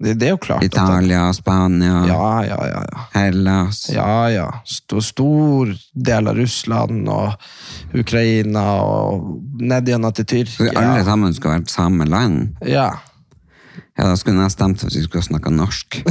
[0.00, 0.62] Det, det er jo klart.
[0.64, 2.80] at Italia, Spania, Ja, ja, ja.
[2.88, 3.02] ja.
[3.12, 4.46] Hellas Ja, ja.
[4.64, 7.36] Stor, stor del av Russland og
[8.00, 9.28] Ukraina og
[9.60, 10.72] ned gjennom til Så Tyrkia.
[10.80, 12.56] alle sammen skulle vært samme land?
[12.64, 12.88] Ja.
[13.98, 16.00] Ja, Da skulle jeg stemt for at vi skulle snakke norsk.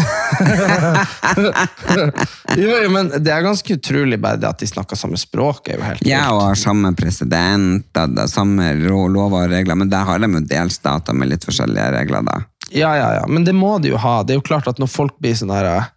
[2.57, 5.69] Jo, jo, men det er ganske utrolig bare det at de snakker samme språk.
[5.69, 7.87] er jo helt Ja, og har samme president,
[8.29, 12.39] samme lover og regler, men der har de jo delstater med litt forskjellige regler, da.
[12.71, 14.19] Ja, ja, ja, men det må de jo ha.
[14.23, 15.89] Det er jo klart at når folk blir sånn her eh,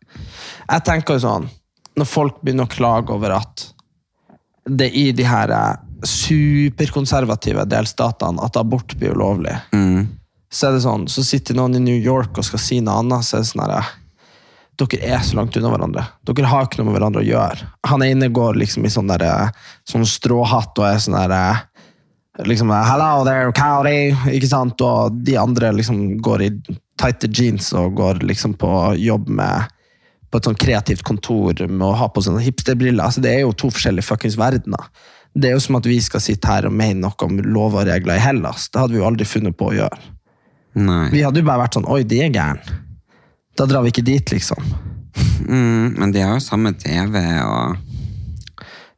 [0.71, 1.49] Jeg tenker jo sånn
[2.01, 3.69] Når folk begynner å klage over at
[4.65, 9.57] det i de her eh, superkonservative delstatene at abort blir ulovlig,
[10.53, 13.27] så er det sånn, så sitter noen i New York og skal si noe annet,
[13.27, 13.91] så er det sånn her eh,
[14.83, 16.05] dere er så langt unna hverandre.
[16.27, 17.69] Dere har ikke noe med hverandre å gjøre.
[17.91, 19.53] Han ene går liksom i sånn, der,
[19.89, 21.61] sånn stråhatt og er sånn der eh,
[22.39, 24.13] liksom, Hello there, Cowdy!
[24.33, 24.81] Ikke sant?
[24.81, 26.51] Og de andre liksom går i
[27.01, 29.71] tighte jeans og går liksom på jobb med
[30.33, 33.05] på et sånn kreativt kontor med å ha på sånne hipsterbriller.
[33.05, 34.89] Altså, det er jo to forskjellige fuckings verdener.
[35.37, 37.91] Det er jo som at vi skal sitte her og mene noe om lover og
[37.91, 38.71] regler i Hellas.
[38.73, 40.01] Det hadde vi jo aldri funnet på å gjøre.
[40.81, 41.05] Nei.
[41.13, 42.81] Vi hadde jo bare vært sånn Oi, de er gæren.
[43.61, 44.73] Da drar vi ikke dit, liksom.
[45.45, 47.92] Mm, men de har jo samme TV og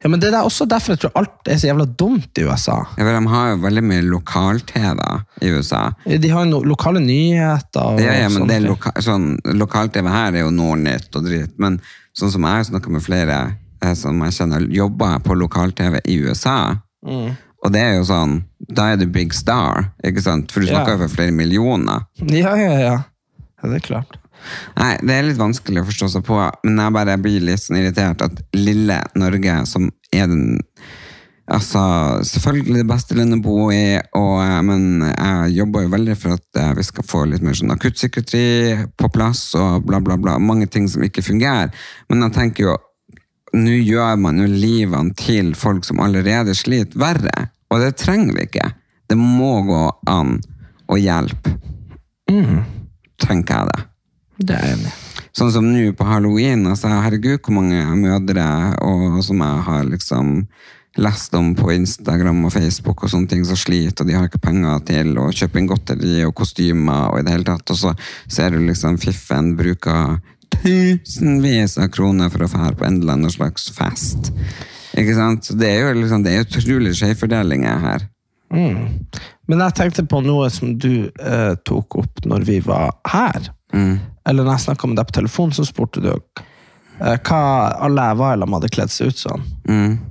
[0.05, 2.75] Ja, men Det er også derfor jeg tror alt er så jævla dumt i USA.
[2.93, 4.99] ja, for De har jo veldig mye lokal-TV
[5.41, 5.79] i USA.
[6.05, 7.81] De har no lokale nyheter.
[7.81, 11.55] Og Ja, ja, men det er loka sånn, Lokal-TV her er jo Nordnytt og dritt,
[11.57, 11.79] men
[12.13, 13.39] sånn som jeg har snakka med flere
[13.81, 16.75] eh, som jeg kjenner jobber på lokal-TV i USA,
[17.05, 17.35] Mm.
[17.65, 20.51] og det er jo sånn, da er du big star, ikke sant?
[20.51, 20.97] For du snakker Ja.
[20.97, 22.05] jo for flere millioner.
[22.21, 22.95] Ja, ja, ja.
[23.63, 24.17] ja det er klart.
[24.77, 26.37] Nei, det er litt vanskelig å forstå seg på,
[26.67, 30.45] men jeg bare blir litt sånn irritert at lille Norge, som er den
[31.45, 31.79] Altså,
[32.25, 36.39] selvfølgelig det beste landet å bo i, og, eh, men jeg jobber jo veldig for
[36.39, 40.39] at eh, vi skal få litt mer sånn akuttpsykiatri på plass, og bla, bla, bla.
[40.41, 41.69] Mange ting som ikke fungerer.
[42.09, 42.75] Men jeg tenker jo,
[43.53, 47.51] nå gjør man jo livene til folk som allerede sliter, verre.
[47.69, 48.71] Og det trenger vi ikke.
[49.05, 50.39] Det må gå an
[50.89, 51.53] å hjelpe.
[53.21, 53.85] Tenker jeg det.
[54.37, 55.01] Det er jeg enig i.
[55.35, 58.45] Sånn som nå på halloween, altså herregud hvor mange mødre
[58.85, 60.37] og, som jeg har liksom
[60.95, 64.39] lest om på Instagram og Facebook og sånne ting som sliter, og de har ikke
[64.45, 67.91] penger til å kjøpe inn godteri og kostymer og i det hele tatt, og så
[68.31, 70.21] ser du liksom fiffen bruker
[70.55, 74.31] tusenvis av kroner for å fære på en eller annen slags fest.
[74.95, 75.43] Ikke sant?
[75.43, 78.07] Så det er jo liksom, det er utrolig skjevfordelinger her.
[79.51, 83.51] Men jeg tenkte på noe som du eh, tok opp når vi var her.
[84.27, 87.41] Eller når jeg snakka med deg på telefon, så spurte du eh, hva
[87.85, 89.43] alle jeg var med, hadde kledd seg ut som.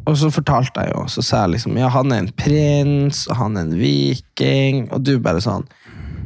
[0.07, 3.37] Og så fortalte jeg jo, så sa jeg liksom ja, han er en prins, og
[3.41, 5.67] han er en viking, og du bare sånn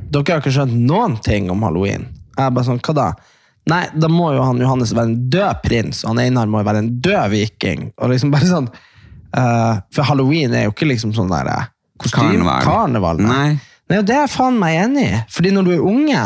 [0.09, 2.07] Dere har ikke skjønt noen ting om halloween.
[2.39, 3.09] Jeg bare sånn, hva da?
[3.69, 6.69] Nei, da må jo han Johannes være en død prins, og han Einar må jo
[6.71, 7.91] være en død viking.
[8.01, 11.67] Og liksom bare sånn uh, For halloween er jo ikke liksom sånn der eh,
[12.01, 12.65] kostyme- Karneval.
[12.65, 13.51] Karneval, Nei.
[13.89, 15.21] Nei, og det er jeg faen meg enig i.
[15.33, 16.23] Fordi når du er unge,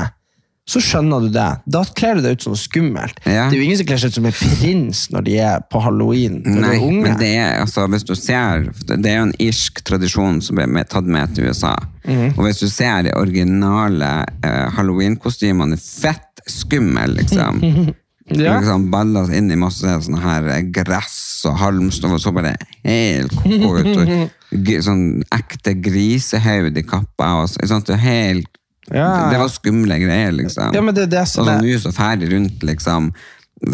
[0.73, 1.49] så skjønner du det.
[1.75, 3.19] Da kler du deg ut som skummelt.
[3.29, 3.47] Ja.
[3.51, 5.83] Det er jo ingen som kler seg ut som en prins når de er på
[5.85, 6.41] halloween.
[6.47, 7.03] Når Nei, du er unge.
[7.07, 10.67] men det er, altså, hvis du ser, det er jo en irsk tradisjon som ble
[10.73, 11.75] med, tatt med til USA.
[12.09, 12.31] Mm.
[12.37, 14.13] Og hvis du ser de originale
[14.43, 17.61] eh, halloween-kostymene, fett skummel, liksom.
[18.33, 18.55] Ja.
[18.61, 22.55] Liksom Balla inn i masse sånne her eh, gress og halmstoff, og så bare
[22.87, 23.99] helt koko ut.
[23.99, 25.03] Og, sånn
[25.35, 27.33] ekte grisehaud i kappa.
[27.43, 28.49] Og, så- sånn, det, er helt,
[28.91, 29.31] Ja, ja.
[29.31, 30.75] det var skumle greier, liksom.
[30.75, 31.47] Ja, men det er sånn...
[31.47, 33.13] og sånn hus og ferdig rundt, liksom.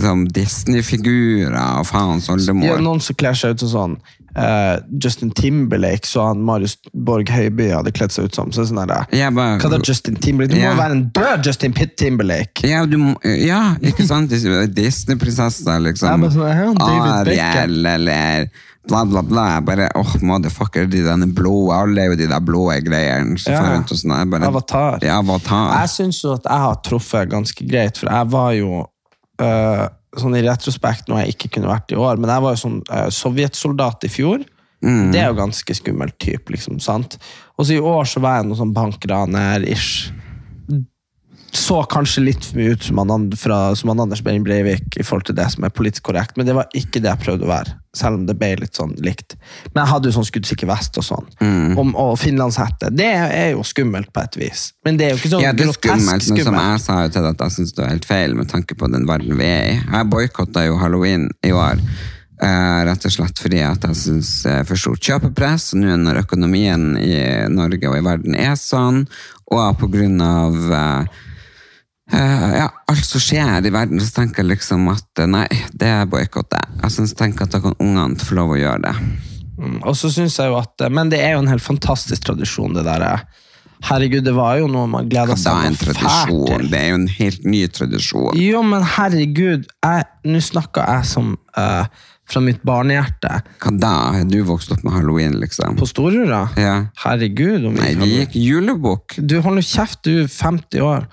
[0.02, 2.80] som Disney-figurer og faens Ja, oldemor.
[2.84, 3.94] noen som kler seg ut som sånn
[4.36, 8.52] uh, Justin Timberlake, så han Marius Borg Høiby hadde kledd seg ut som.
[8.52, 10.54] Så sånn der, Jeg bare- Hva da, Justin Timberlake?
[10.54, 10.74] Det må Ja.
[10.74, 12.68] jo være en død Justin Pitt Timberlake!
[12.68, 14.30] Ja, du må, ja, ikke sant?
[14.30, 16.22] Disney-prinsesser, liksom.
[16.28, 18.50] Ja, sånn, Ariel, eller
[18.88, 19.44] bla, bla, bla.
[19.54, 23.38] Jeg bare, åh, motherfucker, de denne blå, alle er jo de der blå greiene.
[23.46, 23.62] Ja.
[23.86, 24.30] sånn.
[24.32, 24.98] Bare- Avatar.
[25.04, 25.74] Ja, avatar.
[25.82, 28.84] Jeg syns jo at jeg har truffet ganske greit, for jeg var jo
[29.38, 29.86] eh,
[30.18, 32.78] sånn i retrospekt når jeg ikke kunne vært i år, men jeg var jo sånn
[32.90, 34.46] eh, sovjetsoldat i fjor.
[34.84, 35.10] Mm.
[35.12, 37.18] Det er jo ganske skummelt type, liksom, sant?
[37.58, 40.12] Og så i år så var jeg noe sånn bankraner-ish.
[41.52, 45.04] Så kanskje litt for mye ut som han, fra, som han Anders Behring Breivik i
[45.04, 47.50] forhold til det som er politisk korrekt, men det var ikke det jeg prøvde å
[47.50, 47.76] være.
[47.96, 49.38] Selv om det ble litt sånn likt.
[49.72, 51.30] Men jeg hadde jo sånn skuddsikker vest og sånn.
[51.40, 51.72] Mm.
[51.80, 52.92] Og, og finlandshette.
[52.94, 54.66] Det er jo skummelt på et vis.
[54.84, 57.26] Men det er jo ikke sånn Ja, grotesk skummelt, men som jeg sa jo til
[57.26, 59.66] deg at jeg syns det er helt feil med tanke på den verden vi er
[59.72, 59.80] i.
[59.80, 61.82] Jeg boikotta jo halloween i år,
[62.38, 65.72] Uh, rett og slett fordi at jeg syns det er for stort kjøpepress.
[65.74, 67.16] Nå når økonomien i
[67.50, 69.00] Norge og i verden er sånn,
[69.50, 71.18] og av eh, eh,
[72.12, 75.46] ja, alt som skjer i verden, så tenker jeg liksom at eh, nei,
[75.76, 76.56] det er boikott.
[76.82, 78.94] Jeg synes, tenker at da kan ungene få lov å gjøre det.
[79.58, 82.76] Mm, Og så synes jeg jo at Men det er jo en helt fantastisk tradisjon,
[82.76, 83.24] det der.
[83.88, 86.68] Herregud, det var jo noe man gleda Hva da er en tradisjon?
[86.70, 88.38] Det er jo en helt ny tradisjon.
[88.38, 89.68] Jo, men herregud,
[90.26, 91.86] nå snakker jeg som uh,
[92.28, 93.40] fra mitt barnehjerte.
[93.62, 93.94] Hva da?
[94.16, 95.78] Har du vokst opp med halloween, liksom?
[95.78, 96.46] På Storura?
[96.58, 96.74] Ja.
[97.04, 97.68] Herregud.
[97.70, 99.18] Om Nei, vi gikk julebukk.
[99.22, 101.06] Du, holder kjeft, du er 50 år.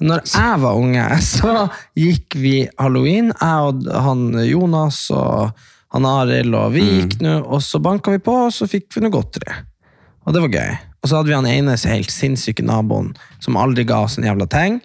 [0.00, 1.66] Når jeg var unge, så
[1.98, 7.62] gikk vi halloween, jeg og han Jonas og han Arild, og vi gikk nå, og
[7.66, 9.58] så banka vi på, og så fikk vi noe godteri.
[10.26, 10.78] Og det var gøy.
[11.00, 14.46] Og så hadde vi han ene helt sinnssyke naboen som aldri ga oss en jævla
[14.52, 14.78] ting.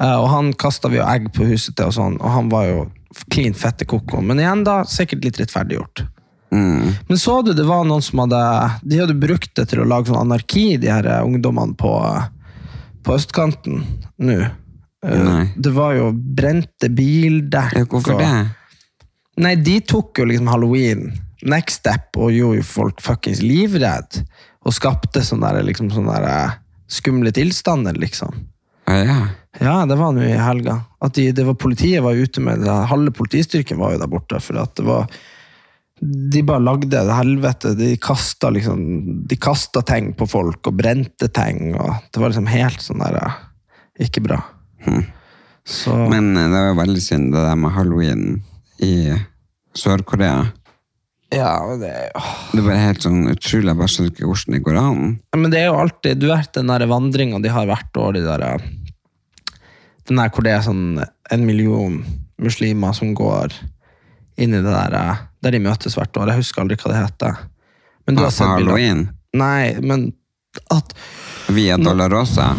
[0.00, 2.68] Eh, og han kasta vi jo egg på huset til, og sånn, og han var
[2.70, 2.84] jo
[3.32, 4.22] klin fette koko.
[4.24, 6.06] Men igjen, da, sikkert litt rettferdiggjort.
[7.08, 8.38] Men så du, det var noen som hadde
[8.86, 11.90] De hadde brukt det til å lage sånn anarki, de her ungdommene på,
[13.06, 13.84] på østkanten
[14.18, 14.38] nå.
[15.06, 15.44] Eh, Nei.
[15.56, 18.32] Det var jo brente bildekk Ja, Hvorfor det?
[19.44, 21.10] Nei, de tok jo liksom halloween
[21.46, 24.22] next step og gjorde jo folk fuckings livredd.
[24.66, 26.54] Og skapte sånne, der, liksom, sånne der, eh,
[26.90, 28.32] skumle tilstander, liksom.
[28.88, 29.18] Ja, ja.
[29.60, 30.80] Ja, det var nå i helga.
[31.00, 32.74] At de, det var Politiet var ute med det.
[32.90, 34.40] Halve politistyrken var jo der borte.
[34.42, 35.06] For at det var
[36.00, 37.72] De bare lagde det helvete.
[37.74, 38.80] De kasta liksom
[39.28, 41.72] De kasta ting på folk og brente ting.
[41.74, 43.38] Og det var liksom helt sånn der eh,
[44.04, 44.42] Ikke bra.
[45.66, 48.26] Så Men eh, det var jo veldig synd, det der med halloween
[48.84, 48.94] i
[49.76, 50.44] Sør-Korea.
[51.34, 52.20] Ja, men det er jo
[52.54, 55.00] Det var helt sånn utrolig, jeg bare skjønner ikke hvordan det går an.
[55.18, 58.12] Ja, Men det er jo alltid, du vet den der vandringa de har hvert år,
[58.14, 59.56] de der, eh,
[60.06, 61.98] den der hvor det er sånn en million
[62.38, 63.56] muslimer som går
[64.36, 66.32] inn i det der, eh, der de møtes hvert år.
[66.32, 67.36] Jeg husker aldri hva det heter.
[68.06, 69.08] Men du På har sett halloween.
[69.36, 70.12] Nei, men
[70.72, 70.94] at,
[71.52, 72.54] Via Dolorosa.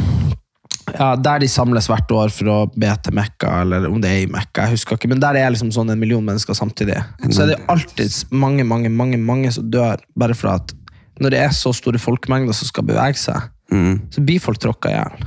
[0.97, 4.21] ja, der de samles hvert år for å be til Mekka, eller om det er
[4.23, 6.99] i Mekka, jeg husker ikke, men der er liksom sånn en million mennesker samtidig.
[7.31, 10.73] Så er det alltid mange, mange, mange, mange som dør, bare for at
[11.19, 13.49] når det er så store folkemengder som skal bevege seg,
[14.13, 15.25] så blir folk tråkka i hjel.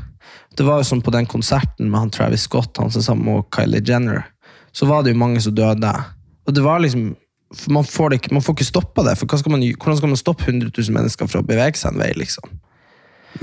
[0.56, 3.48] Det var jo sånn på den konserten med han Travis Scott, han som sammen med
[3.54, 4.24] Kylie Jenner,
[4.72, 5.92] så var det jo mange som døde.
[6.48, 7.10] Og det var liksom,
[7.74, 10.20] man får, det ikke, man får ikke stoppa det, for skal man, hvordan skal man
[10.20, 12.52] stoppe 100 000 mennesker fra å bevege seg en vei, liksom?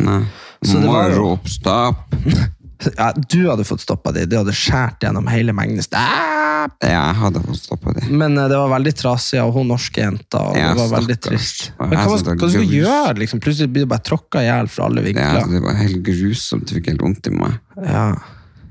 [0.04, 0.22] Nei.
[0.66, 2.06] Så Må jo- rope stopp.
[2.93, 5.82] Ja, du hadde fått stoppa de, Det hadde skjært gjennom hele mengden.
[5.82, 6.76] Stopp!
[6.86, 8.04] Ja, jeg hadde fått stoppa det.
[8.14, 11.16] Men uh, det var veldig trasig av hun norske jenta, og Ja, det var veldig
[11.18, 11.48] stakkars.
[11.50, 11.72] trist.
[11.80, 13.16] Men hva, hva, hva skal du gjøre?
[13.24, 13.41] Liksom?
[13.41, 15.39] Plutselig blir du bare tråkka i hjel fra alle vinkler.
[15.41, 17.58] Ja, det var helt grusomt, det fikk helt vondt i meg.
[17.82, 18.06] Ja.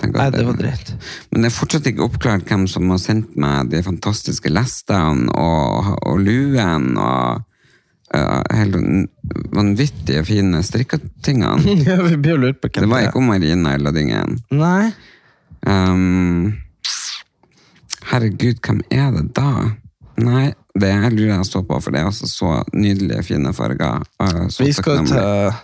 [0.04, 0.92] Nei, det var dritt.
[1.30, 5.94] Men det er fortsatt ikke oppklart hvem som har sendt meg de fantastiske lestene og,
[6.04, 7.46] og luen og
[8.14, 8.76] uh, helt
[9.56, 11.76] vanvittige fine strikketingene.
[11.88, 14.38] Ja, vi blir jo lurt på hvem Det var ikke om Marina eller Lødingen.
[14.54, 14.92] Nei.
[15.66, 16.54] Um,
[18.12, 19.50] herregud, hvem er det da?
[20.16, 24.04] Nei, det lurer jeg så på, for det er altså så nydelige, fine farger.
[24.20, 25.56] Uh, så Vi skal takknemlig.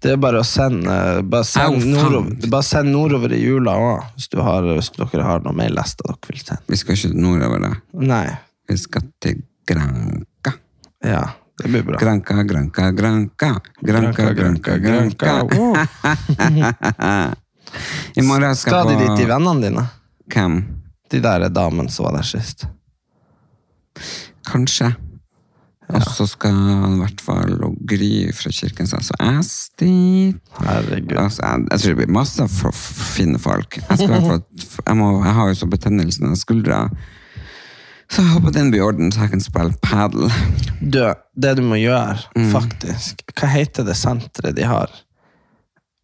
[0.00, 0.92] Det er bare å sende
[1.28, 5.52] Bare send, Au, nordover, bare send nordover i jula òg, hvis, hvis dere har noe
[5.56, 6.62] mer lest dere vil sende.
[6.70, 7.70] Vi skal ikke nordover, da.
[8.00, 8.28] Nei.
[8.70, 10.52] Vi skal til Granca.
[11.04, 11.24] Ja,
[11.60, 12.00] det blir bra.
[12.00, 13.50] Granca, Granca, Granca.
[13.80, 15.32] Granca, Granca, Granca.
[18.16, 19.84] I morgen skal jeg på dit, de vennene dine?
[20.32, 20.54] Hvem?
[21.10, 22.58] De der damene som var der sist.
[24.48, 24.88] Kanskje.
[25.90, 27.56] Og så skal i hvert fall
[27.90, 29.90] Gry fra Kirkens altså Asti
[30.60, 31.16] Herregud.
[31.18, 32.46] altså, jeg, jeg tror det blir masse
[33.14, 33.80] fine folk.
[33.82, 34.42] Jeg, jeg,
[34.86, 36.84] jeg har jo så betennelse i skuldra.
[38.10, 40.26] Så jeg håper den blir i orden, så jeg kan spille padel.
[40.82, 40.98] Du,
[41.38, 42.48] det du må gjøre, Mm.
[42.50, 44.90] faktisk Hva heter det senteret de har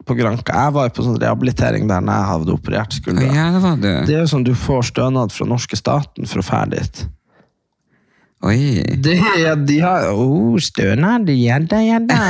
[0.07, 0.55] på Granka?
[0.55, 3.27] Jeg var jo på sånn rehabilitering der når jeg hadde operert skuldra.
[3.27, 3.95] Ja, det det.
[4.07, 7.03] Det er jo sånn du får stønad fra norske staten for å fære dit.
[8.47, 8.85] Oi.
[9.03, 9.17] Det
[9.67, 12.21] de har oh, stønad, gjedda, gjedda.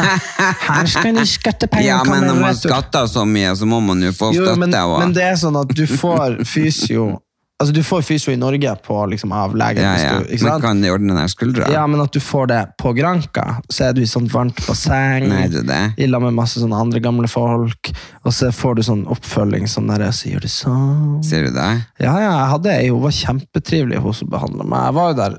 [0.67, 1.87] Her skal de skatte penger.
[1.93, 4.59] Ja, men når man skatter så mye, så må man jo få Jo, støtte.
[4.65, 7.17] men, og- men det er sånn at du får fysio
[7.57, 9.81] Altså du får fysio i Norge på, liksom, av legen.
[9.81, 10.17] ja, ja.
[10.29, 11.71] Ikke Men kan de ordne den skuldra?
[11.73, 15.25] Ja, men at du får det på Granka, så er du i sånt varmt basseng.
[15.31, 15.79] Nei, det det.
[15.97, 17.89] I lag med masse sånne andre gamle folk.
[18.29, 21.25] Og så får du sånn oppfølging sånn der, så gjør du sånn.
[21.25, 21.71] Ser du det?
[21.97, 24.91] Ja, ja, jeg hadde ei, hun var kjempetrivelig hun som behandla meg.
[24.91, 25.39] Jeg var jo der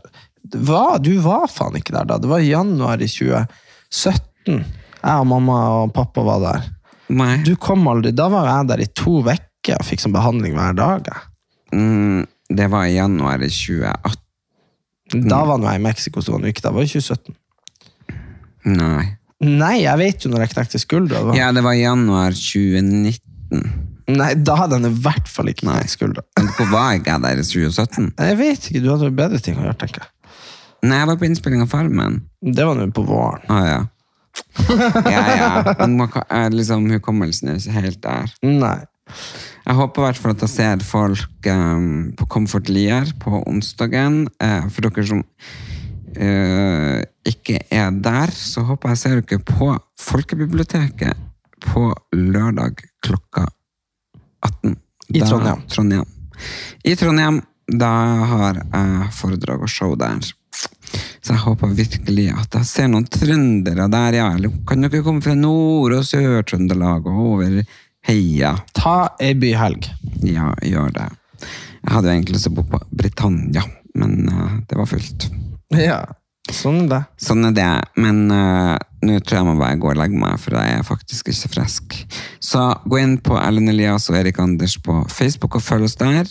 [0.53, 2.17] var, Du var faen ikke der da.
[2.21, 4.63] Det var i januar i 2017.
[4.97, 6.69] Jeg og mamma og pappa var der.
[7.13, 7.37] Nei.
[7.47, 8.11] Du kom aldri.
[8.15, 11.11] Da var jeg der i to uker og fikk sånn behandling hver dag.
[11.75, 14.23] Mm, det var i januar i 2018.
[15.27, 16.65] Da var jeg i Mexico, så var det ikke.
[16.67, 17.35] Da var i 2017.
[18.67, 19.05] Nei.
[19.43, 21.21] Nei, jeg vet jo når jeg knekte skuldra.
[21.37, 23.85] Ja, det var i januar 2019.
[24.07, 26.23] Nei, da hadde jeg i hvert fall ikke knekt skuldra.
[26.39, 28.13] Hvorfor Hvor var jeg der i 2017?
[28.15, 30.11] Jeg vet ikke, du hadde bedre ting å gjøre, tenker jeg.
[30.87, 32.21] Nei, jeg var på innspilling av Farmen.
[32.41, 33.45] Det var nå på våren.
[33.51, 33.79] Ah, ja.
[35.15, 35.75] ja, ja.
[35.79, 38.35] Men man kan, eh, liksom, hukommelsen er ikke helt der.
[38.45, 38.77] Nei.
[39.67, 44.25] Jeg håper i hvert fall at jeg ser folk em, på Comfort Lier på onsdagen.
[44.43, 45.23] Eh, for dere som
[46.15, 49.73] eh, ikke er der, så håper jeg ser dere på
[50.07, 51.25] Folkebiblioteket
[51.67, 53.47] på lørdag klokka
[54.45, 54.77] 18.
[55.15, 55.63] I Trondheim.
[55.71, 56.05] Trondheim.
[56.83, 57.41] I Trondheim.
[57.67, 57.91] Da
[58.31, 60.23] har jeg foredrag og show der.
[61.21, 64.27] Så jeg håper virkelig at jeg ser noen trøndere der, ja.
[64.37, 67.57] Eller kan dere komme fra Nord- og Sør-Trøndelag og over
[68.07, 68.53] heia?
[68.77, 69.89] Ta ei byhelg.
[70.23, 71.09] Ja, gjør det.
[71.41, 73.65] Jeg hadde jo egentlig lyst til å bo på Britannia,
[73.99, 75.27] men uh, det var fullt.
[75.75, 75.99] Ja,
[76.51, 77.01] sånn er det.
[77.27, 77.69] Sånn er det.
[77.99, 81.31] Men uh, nå tror jeg må bare gå og legge meg, for jeg er faktisk
[81.31, 81.99] ikke frisk.
[82.43, 86.27] Så gå inn på Ellen Elias og Erik Anders på Facebook og følg oss der.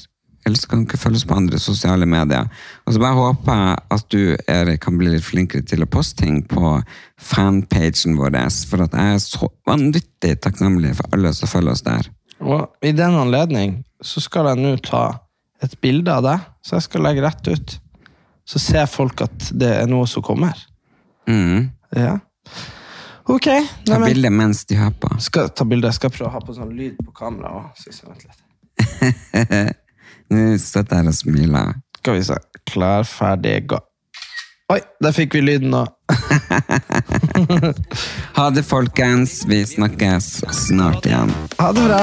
[0.47, 2.47] Eller så kan du ikke følges på andre sosiale medier.
[2.87, 6.23] Og så bare håper jeg at du, Erik, kan bli litt flinkere til å poste
[6.23, 6.77] ting på
[7.19, 8.37] fanpagen vår,
[8.71, 12.11] for at jeg er så vanvittig takknemlig for alle som følger oss der.
[12.41, 15.05] Og i den anledning så skal jeg nå ta
[15.65, 17.77] et bilde av deg, så jeg skal legge rett ut.
[18.47, 20.55] Så ser folk at det er noe som kommer.
[21.27, 21.73] Mm.
[21.97, 22.19] Ja.
[23.27, 23.49] Ok.
[23.89, 25.11] Ta Nei, bilde mens de hører på.
[25.25, 25.91] skal ta bilde.
[25.91, 27.91] Jeg skal prøve å ha på sånn lyd på kamera også.
[30.31, 31.77] Nå sitter jeg her og smiler.
[32.01, 32.39] Skal vi se.
[32.67, 33.79] Klar, ferdig, gå.
[34.75, 35.85] Oi, der fikk vi lyden nå.
[38.37, 39.45] Ha det, folkens.
[39.49, 41.33] Vi snakkes snart igjen.
[41.61, 42.03] Ha det bra.